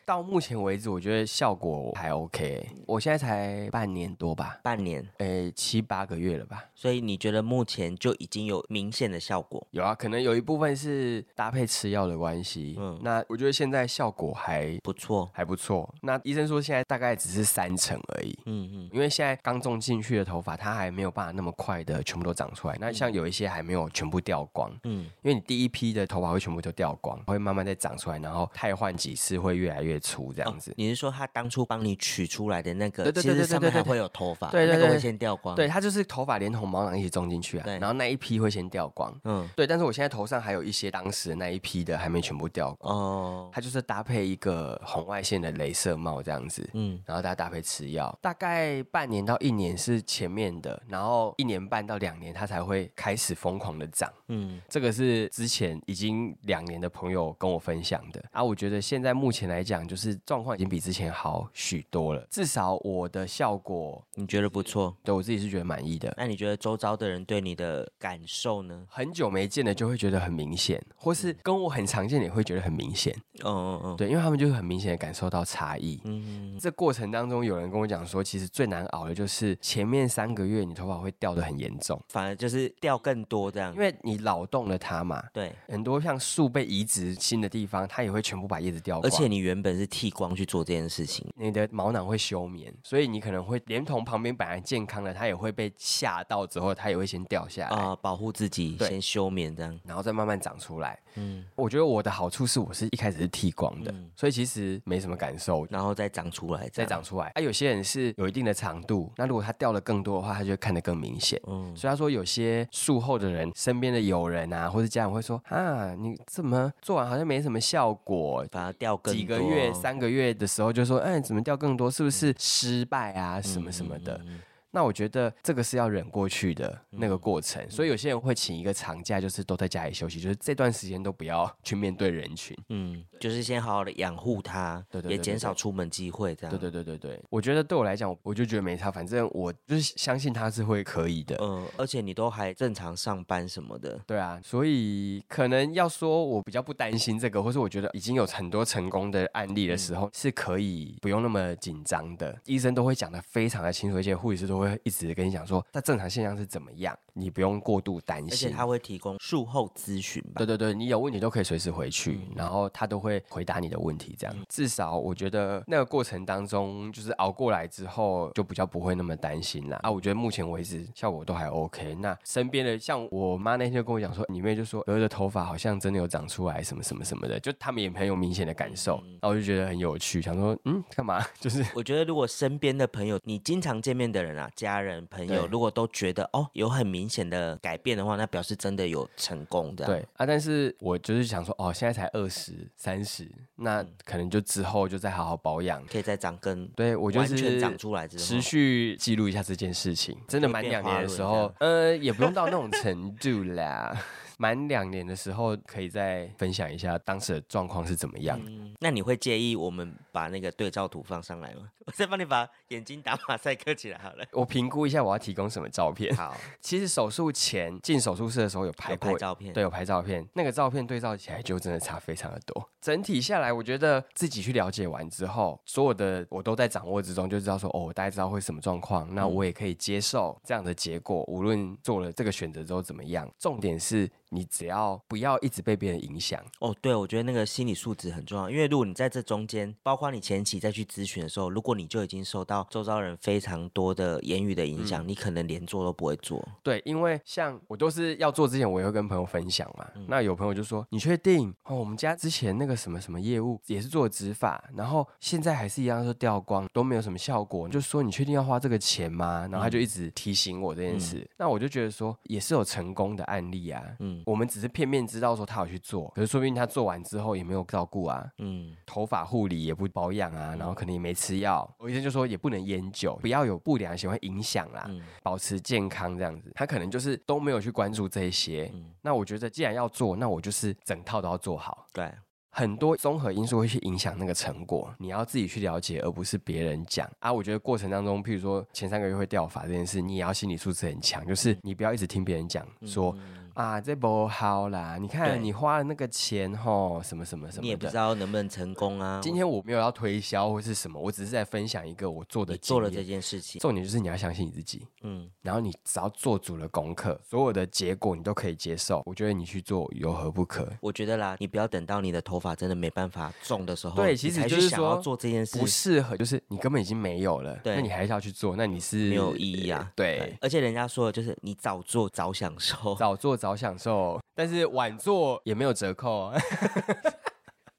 [0.06, 2.66] 到目前为止，我觉得效果还 OK。
[2.86, 6.64] 我现在才半年多吧，半年，诶，七八个月了吧。
[6.74, 9.66] 所以你觉得目前就已经有明显的效果？
[9.70, 12.74] 有啊，可能有一部分是搭配吃药的关系。
[12.78, 15.92] 嗯嗯，那我觉得现在效果还不错，还不错。
[16.02, 18.38] 那医生说现在大概只是三成而已。
[18.44, 22.76] 嗯嗯，因为现在刚种进去的头发，它还没有办法那么快的全部都长出来。
[22.78, 30.72] 那像有一些还没有全部掉光，嗯因为你第一批的头发会全部都掉光，会慢慢再长出来，然后汰换几次会越来越粗这样子。
[30.76, 35.54] 你是说他当初帮你取出来的那个，对对对其实对对对对上面还会有头发，对对对那个会先掉光。
[35.54, 39.14] 对，，他就是头发连同毛囊一起种进去啊对，然后那一批会先掉光。
[39.24, 46.68] 嗯，对，但是我现在头上还有一些当时的那一批的还没全部掉光，哦，它就是搭配一个红外线的镭射帽这样子。
[46.74, 54.10] 嗯，然后大家搭配吃药，大概半年到一年是前面的，然后一年半到两年它才会开始疯狂的长。
[54.28, 64.94] 嗯，这个是之前已经两年的朋友跟我分享的啊，我觉得现在目前来讲，就是状况已经比之前好许多了，至少我的效果你觉得不错？
[65.02, 66.12] 对我自己是觉得满意的。
[66.16, 68.84] 那你觉得周遭的人对你的感受呢？
[68.88, 76.00] 很久没见的就会觉得很明显，或是跟我很常见的也会觉得很明显，嗯嗯嗯，对，因为他们就是很明显的感受到差异。
[76.04, 83.78] 嗯，这过程当中，有人跟我讲说，其实最难熬的就是前面三个月你头发会掉的很严重，反而就是掉更多这样因。
[83.78, 85.22] 为你扰动了它嘛。
[85.32, 99.80] 对，很多像树被移植新的地方，它也会全部把叶子掉光，而且你原本是剃光去做这件事情，你的毛囊会休眠，所以你可能会连同旁边本来健康的，它也会被吓到之后，它也会先掉下来，啊、保护自己，先休眠这样。
[99.84, 100.98] 然后再慢慢长出来。
[101.16, 105.64] 嗯，我觉得我的好处是我是一开始是剃光的，嗯所以其实没什么感受。
[105.70, 107.04] 然后再长出来，再长。
[107.04, 111.38] 出来，啊，有些人是有一定的长度，那如果它掉的更多的话，他就会看得更明显。
[111.46, 121.90] 嗯，所以他说，有些术后的人，身边的友人啊，或者家人会说啊，你怎么做完好像没什么效果，反而掉更多几个月、三个月的时候就说，哎，怎么掉更多？
[121.90, 123.40] 是不是失败啊？
[123.40, 124.16] 什么什么的。
[124.18, 124.40] 嗯嗯嗯
[124.74, 132.56] 那我觉得这个是要忍过去的那个过嗯程，所以有些人会请一个长假，就是都在家里休息，就是这段时间都不要去面对人群。
[132.70, 136.58] 嗯，就是先好好的养护它，对对对对也减少出门机会，这样。
[136.58, 141.36] 对对对对对，我觉得对我来讲，我就觉得没差，反正我就是相信他是会可以的。
[141.40, 152.36] 嗯，而且你都还正常上班什么的，对啊，所以可能要说我比较不担心这个，或是我觉得已经有很多成功的案例的时候，是可以不用那么紧张的。
[152.46, 158.50] 医生都会讲的非常的清楚，而且护理师都会会一直跟你讲说，那正常现象是怎么样，你不用过度担心而且。
[158.50, 160.32] 他会提供术后咨询吧？
[160.36, 169.78] 对对对，你有问题都可以随时回去，嗯然后他都会回答你的问题，这样至少我觉得那个过程当中，就是熬过来之后，就比较不会那么担心啦。
[169.82, 171.94] 啊，我觉得目前为止效果都还 OK。
[171.96, 181.24] 那身边的像我妈那天就跟我讲说，里面就说儿的头发好像真的有长出来，什么什么什么的，就他们也很有明显的感受，嗯然后我就觉得很有趣，想说嗯干嘛？
[181.40, 195.84] 就是我觉得如果身边的朋友，你经常见面的人啊，家人朋友，如果都觉得哦有很明显的改变的话，那表示真的有成功的。，对啊，但是我就是想说，哦，现在才二十三十，那嗯可能就之后就再好好保养。
[195.86, 200.16] 可以再长根对我就是长出来之后持续记录一下这件事情。
[200.28, 203.96] 真的满两年的时候，呃，也不用到那种程度啦。
[204.38, 208.40] 满两年的时候，可以再分享一下当时的状况是怎么样。
[208.46, 211.70] 嗯，那你会介意我们把那个对照图放上来吗？
[211.86, 214.24] 我再帮你把眼睛打马赛克起来好了。
[214.32, 216.14] 我评估一下我要提供什么照片。
[216.16, 220.26] 好， 其实手术前进手术室的时候有拍有过拍照片对，有拍照片。
[220.32, 222.68] 那个照片对照起来就真的差非常的多。
[222.80, 231.22] 整体下来，我觉得自己去了解完之后，所有的我都在掌握之中，就知道说哦，我大概知道会什么状况，那我也可以接受这样的结果。
[231.28, 236.42] 无论做了这个选择之后怎么样，重点是你只要不要一直被别人影响。
[236.60, 246.46] 哦，对，我觉得那个心理素质很重要，因为如果你在这中间，包括你前期再去咨询的时候，如果你就已经受到周遭人非常多的言语的影响，你可能连做都不会做。
[246.62, 249.86] 对，因为像我都是要做之前，我也会跟朋友分享嘛。
[250.08, 251.54] 那有朋友就说：“你确定？
[251.64, 257.68] 哦，我们家之前那个什么什么业务也是做植发，然后现在还是一样说掉光，都没有什么效果。
[257.68, 261.28] 就说你确定要花这个钱吗？”然后他就一直提醒我这件事。
[261.36, 263.82] 那我就觉得说，也是有成功的案例啊。
[264.00, 268.26] 嗯我们只是片面知道说他有去做，可是说不定他做完之后也没有照顾啊。
[268.38, 271.68] 嗯，头发护理也不保养啊，然后可能也没吃药。
[271.78, 276.50] 我医生就说也不能烟酒，不要有不良习惯影响啦，嗯保持健康这样子。
[276.54, 278.70] 他可能就是都没有去关注这一些。
[278.72, 281.86] 嗯那我觉得既然要做，那我就是整套都要做好。
[281.92, 282.10] 对，
[282.50, 287.30] 很多综合因素会去影响那个成果，你要自己去了解，而不是别人讲啊。
[287.30, 293.14] 我觉得过程当中，譬如说前三个月会掉发这件事，你也要心理素质很强，就是你不要一直听别人讲说，
[293.54, 299.20] 啊，这不好啦，你看你花了那个钱吼，什么什么什么，你也不知道能不能成功啊。
[299.22, 303.04] 今天我没有要推销或是什么，我只是在分享一个我做的你做了这。
[303.04, 309.02] 件事情，重点就是你要相信你自己，嗯，然后你只要做足了功课，所有的结果你都可以接受。
[309.04, 310.66] 我觉得你去做有何不可？
[310.80, 319.92] 我觉得啦，你不要等到你的头发真的没办法种的时候，对其实就是说做这件事不适合，就是你根本已经没有了，对那你还是要去做，那你是没有意义啊。
[319.94, 322.94] 对，而且人家说的就是你早做早享受。
[322.94, 326.32] 早做早享受，但是晚做也没有折扣。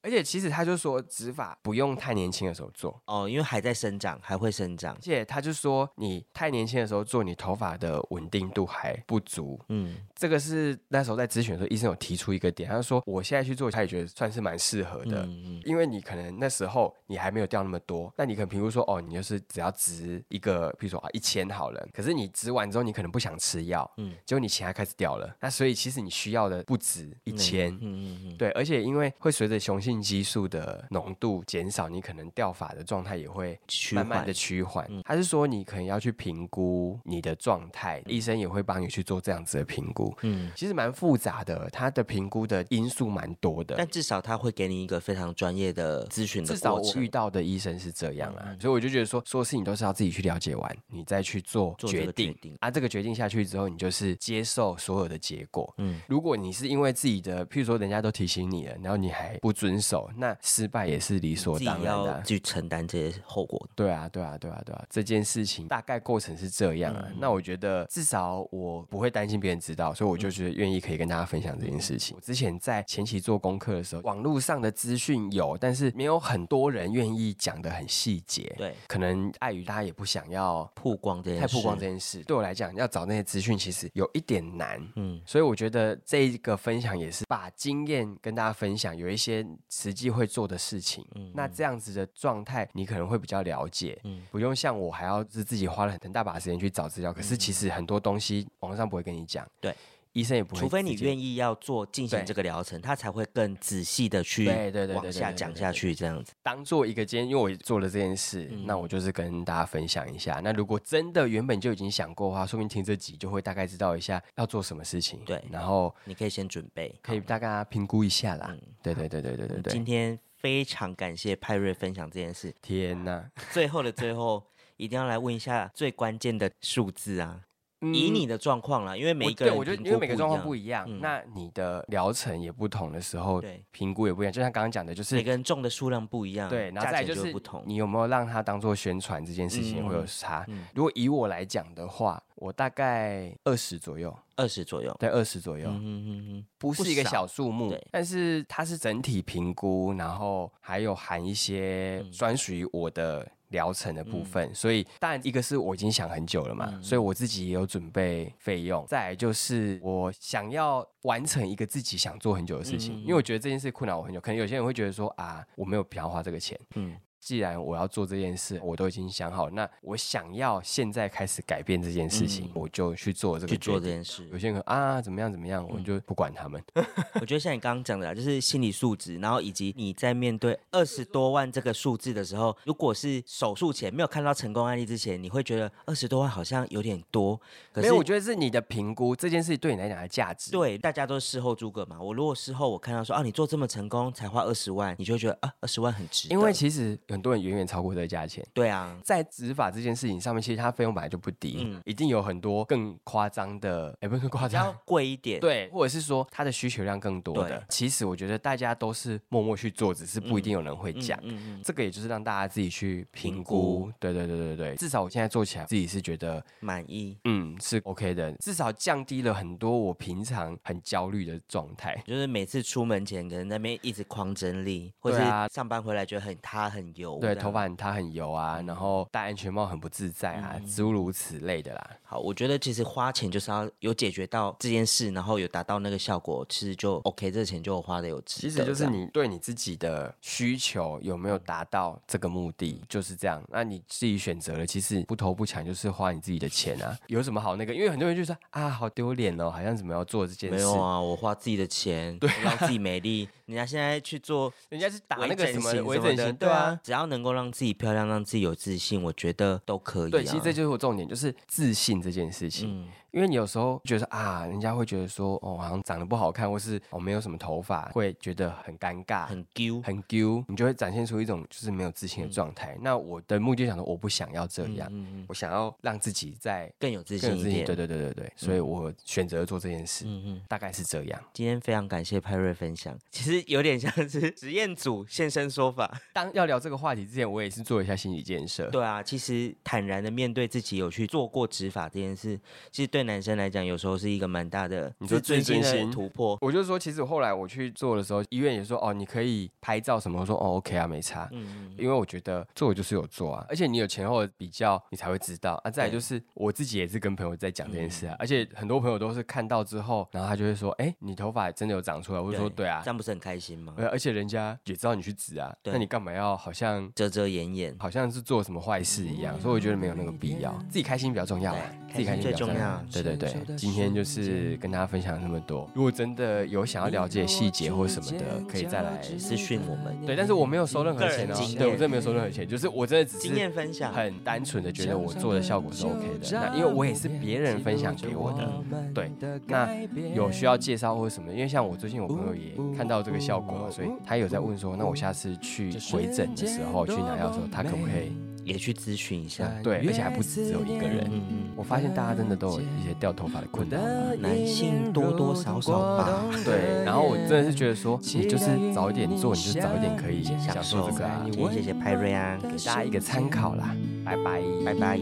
[0.05, 5.01] 而且其实他就说，植发不用太年轻的时候做，哦，因为还在生长，还会生长而。
[5.01, 9.59] 且他就说，你太年轻的时候做，你头发的稳定度还不足。
[9.69, 15.23] 嗯，这个是那时候在咨询的时候，医生有提出一个点，他就说我现在去做，他也觉得算是蛮适合的。
[15.23, 33.59] 嗯嗯因为你可能那时候你还没有掉那么多，那你可能评估说，哦，你就是只要植一个，比如说啊一千好了，可是你植完之后，你可能不想吃药，嗯嗯，结果你钱还开始掉了，那所以其实你需要的不止一千、嗯嗯嗯，对，而且因为会随着雄性激素的浓度减少，你可能掉发的状态也会
[33.93, 34.89] 慢慢的趋缓。
[35.03, 40.13] 他是说你可能要去评估你的状态，医生也会帮你去做这样子的评估。
[40.23, 43.75] 嗯，其实蛮复杂的，他的评估的因素蛮多的。
[43.77, 46.75] 但至少他会给你一个非常专业的咨询的至少。
[46.75, 52.69] 我遇到的医生是这样啊，所以我就觉得说，所有事情都是要自己去了解完，你再去做决定个决定啊。
[52.69, 55.73] 这个决定下去之后，你就是接受所有的结果。
[55.77, 59.84] 嗯嗯，如果你是因为自己的，譬如说人家都提醒你了，然后你还不遵守，
[60.17, 62.21] 那失败也是理所当然的啊。
[62.25, 63.67] 去承担这些后果。
[63.75, 67.07] 对啊，对啊，对啊，对啊，这件事情大概过程是这样啊。
[67.19, 72.15] 那我觉得至少我不会担心别人知道，所以我就觉得愿意可以跟大家分享这件事情。
[72.15, 78.53] 我之前在前期做功课的时候，网络上的资讯有，但是没有很多人愿意讲的很细节。
[78.57, 84.81] 对，可能碍于大家也不想要曝光这件事，太曝光这件事，对我来讲，要找那些资讯其实有一点难。
[84.95, 89.45] 嗯，所以我觉得这一个分享也是把经验跟大家分享，有一些
[89.77, 91.05] 实际会做的事情。
[91.33, 97.11] 那这样子的状态，你可能会比较了解，嗯不用像我还要是自己花了很大把时间去找资料。
[97.11, 99.75] 可是其实很多东西网络上不会跟你讲，对，
[100.15, 101.35] 医生也不会，除非你愿意。
[101.35, 106.31] 要做进行对这个疗程，他才会更仔细的去对对对对往下讲下去，这样子。
[106.41, 110.39] 当做一个今天，因为我做了这件事，嗯那我就是跟大家分享一下。
[110.41, 115.19] 那如果真的原本就已经想过的话，说明听这集就会大概知道一下要做什么事情。
[115.25, 118.55] 对然后你可以先准备，可以大概评估一下啦。
[118.81, 119.73] 对对对对对对对。
[119.73, 122.53] 今天非常感谢派瑞分享这件事。
[122.61, 123.29] 天哪！
[123.51, 124.41] 最后的最后，
[124.77, 127.41] 一定要来问一下最关键的数字啊！
[127.81, 134.31] 以你的状况啦，因为每一个人对我觉得因为每个状况不一样，嗯那你的疗程也不同的时候，对评估也不一样。
[134.31, 137.63] 就像刚刚讲的，就是每个人中的数量不一样，对，然后再来就是会不同。
[137.65, 140.45] 你有没有让他当做宣传这件事情嗯会有差。
[140.47, 145.67] 嗯如果以我来讲的话，我大概二十左右，二十左右，对二十左右。
[145.69, 156.83] 嗯嗯嗯嗯，不是一个少小数目对，但是它是整体评估，然后还有含一些嗯专属于我的疗程的部分，所以当然一个是我已经想很久了嘛，嗯。
[156.83, 174.37] 所以我自己也有准备费用，再来就是我想要完成一个自己想做很久的事情，因为我觉得这件事困扰我很久，可能有些人会觉得说啊，我没有必要花这个钱，嗯既然我要做这件事，我都已经想好，那我想要现在开始改变这件事情，嗯我就去做这个去做这件事有。
[174.37, 176.63] 些人啊怎么样怎么样，我就不管他们。
[177.19, 187.35] 我觉得像你刚刚讲的啦，就是心理素质，然后以及你在面对二十多万这个数字的时候，如果是手术前没有看到成功案例之前，你会觉得二十多万好像有点多，
[187.73, 190.51] 可是没有，我觉得是你的评估这件事对你来讲的价值。
[190.51, 191.99] 对大家都是事后诸葛嘛。
[191.99, 196.27] 我如果事后我看到说啊，你做这么成功才花二十万，你就会觉得啊，二十万很值。
[196.27, 198.45] 因为其实很多人远远超过这个价钱。
[198.53, 205.39] 对啊，在执法这件事情上面，其实它费用本来就不低，嗯一定有很多更夸张的，哎，不是更夸张，贵一点。
[205.39, 207.63] 对，或者是说它的需求量更多的对。
[207.69, 211.17] 其实我觉得大家都是默默去做，只是不一定有人会嗯，讲。
[211.23, 217.17] 嗯嗯，这个也就是让大家自己去评评估估，对对对对对，至少我现在做起来自己是觉得，满意。
[217.23, 221.95] 嗯，是 OK 的，至少降低了很多我平常很焦虑的状态。
[222.05, 225.17] 就是每次出门前，可能那边一直狂整理，或者
[225.51, 227.04] 上班回来觉得很塌很油。
[227.19, 231.89] 对，头发很塌很油啊，然后戴安全帽很不自在啊，诸如此类的啦。
[232.03, 238.49] 好，我觉得其实花钱就是要有解决到这件事，然后有达到那个效果，其实就 OK，这个钱就花的有值得。
[238.49, 243.43] 其实就是你对你自己的需求有没有达到这个目的，就是这样。
[243.49, 247.73] 那你自己选择了，其实不偷不抢，就是花你自己的钱啊，有什么好那个？
[247.73, 250.55] 因为很多人就说啊，好丢脸哦，好像怎么要做这件事。
[250.55, 253.27] 没有啊，我花自己的钱，对、让自己美丽。
[253.45, 260.11] 人家现在去做人家是打那个什么微整的对啊，只要能够让自己漂亮，让自己有自信，我觉得都可以、啊。
[260.11, 262.69] 对，其实这就是我重点，就是自信这件事情。
[262.69, 272.77] 嗯，因为你有时候觉得啊，人家会觉得说，哦，好像长得不好看，或是哦没有什么头发，会觉得很尴尬、很丢，很丢，你就会展现出一种就是没有自信的状态。
[272.81, 277.29] 那我的目的就想说，我不想要这样，嗯嗯，我想要让自己在更有自信。
[277.37, 277.65] 信一点。
[277.65, 280.41] 对对对对对，所以我选择做这件事，嗯嗯。
[280.49, 281.23] 大概是这样。
[281.31, 285.89] 今天非常感谢派瑞分享，其实有点像是实验组现身说法。
[286.11, 288.69] 当要聊这个话题之前，我也是做一下心理建设。
[288.71, 292.37] 对啊，其实坦然的面对自己有去做过执法这件事，
[292.71, 296.37] 其实对男生来讲，有时候是一个蛮大的你说自尊心的自尊心突破。
[296.41, 301.27] 我就说，其实后来我去做的时候，医院也说，哦，你可以拍照什么，我说哦，OK 啊，没差。
[301.31, 305.71] 嗯嗯因为我觉得做就是有做啊，而且你有前后的比较，你才会知道啊。
[305.71, 313.73] 再来就是我自己也是跟朋友在讲这件事啊，嗯而且很多朋友都是看到之后，然后他就会说，哎，你头发真的有长出来，我就说对啊这，样不是很开心吗？
[313.75, 319.39] 对而且人家也知道你去指啊，那你干嘛要好像遮遮掩掩，好像是做什么坏事一样？
[319.39, 329.01] 所以我觉得没有那个必要，自己开心比较重要啊，自己开心比较重要对对对，今天就是跟大家分享那么多，如果真的有想要了解细节或什么的，可以再来。
[329.17, 333.93] 私讯我们，对，但是我没有收任何钱哦对我真的没有收任何钱，就是我真的只经是验分享。
[333.93, 336.29] 很单纯的觉得我做的效果是 OK 的。
[336.31, 339.11] 那因为我也是别人分享给我的，对。
[339.47, 339.69] 那
[340.13, 341.31] 有需要介绍或什么？
[341.31, 348.11] 因为像我最近我朋友也看到这个效果嘛，所以他有在问说，那我下次去回诊的时候去拿药的时候，他可不可以？
[348.45, 349.51] 也去咨询一下。
[349.63, 351.05] 对，而且还不止只有一个人。
[351.11, 353.77] 嗯嗯，我发现大家真的都有一些掉头发的困扰。
[354.19, 356.23] 男性多多少少吧。
[356.45, 363.75] 对，然后我真的是觉得说，你就是早一点做，你就早一点可以享受这个啊，今天谢谢派瑞安，给大家一个参考啦。
[364.05, 364.99] 拜拜，拜拜。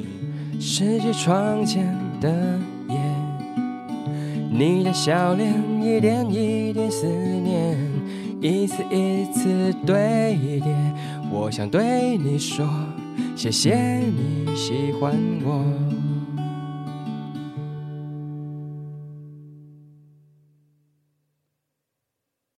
[0.60, 2.30] 世界窗前的
[2.88, 2.98] 夜，
[4.50, 7.78] 你的笑脸一点一点思念，
[8.40, 10.74] 一次一次堆叠。
[11.32, 12.66] 我想对你说，
[13.36, 15.14] 谢谢你喜欢
[15.44, 16.03] 我。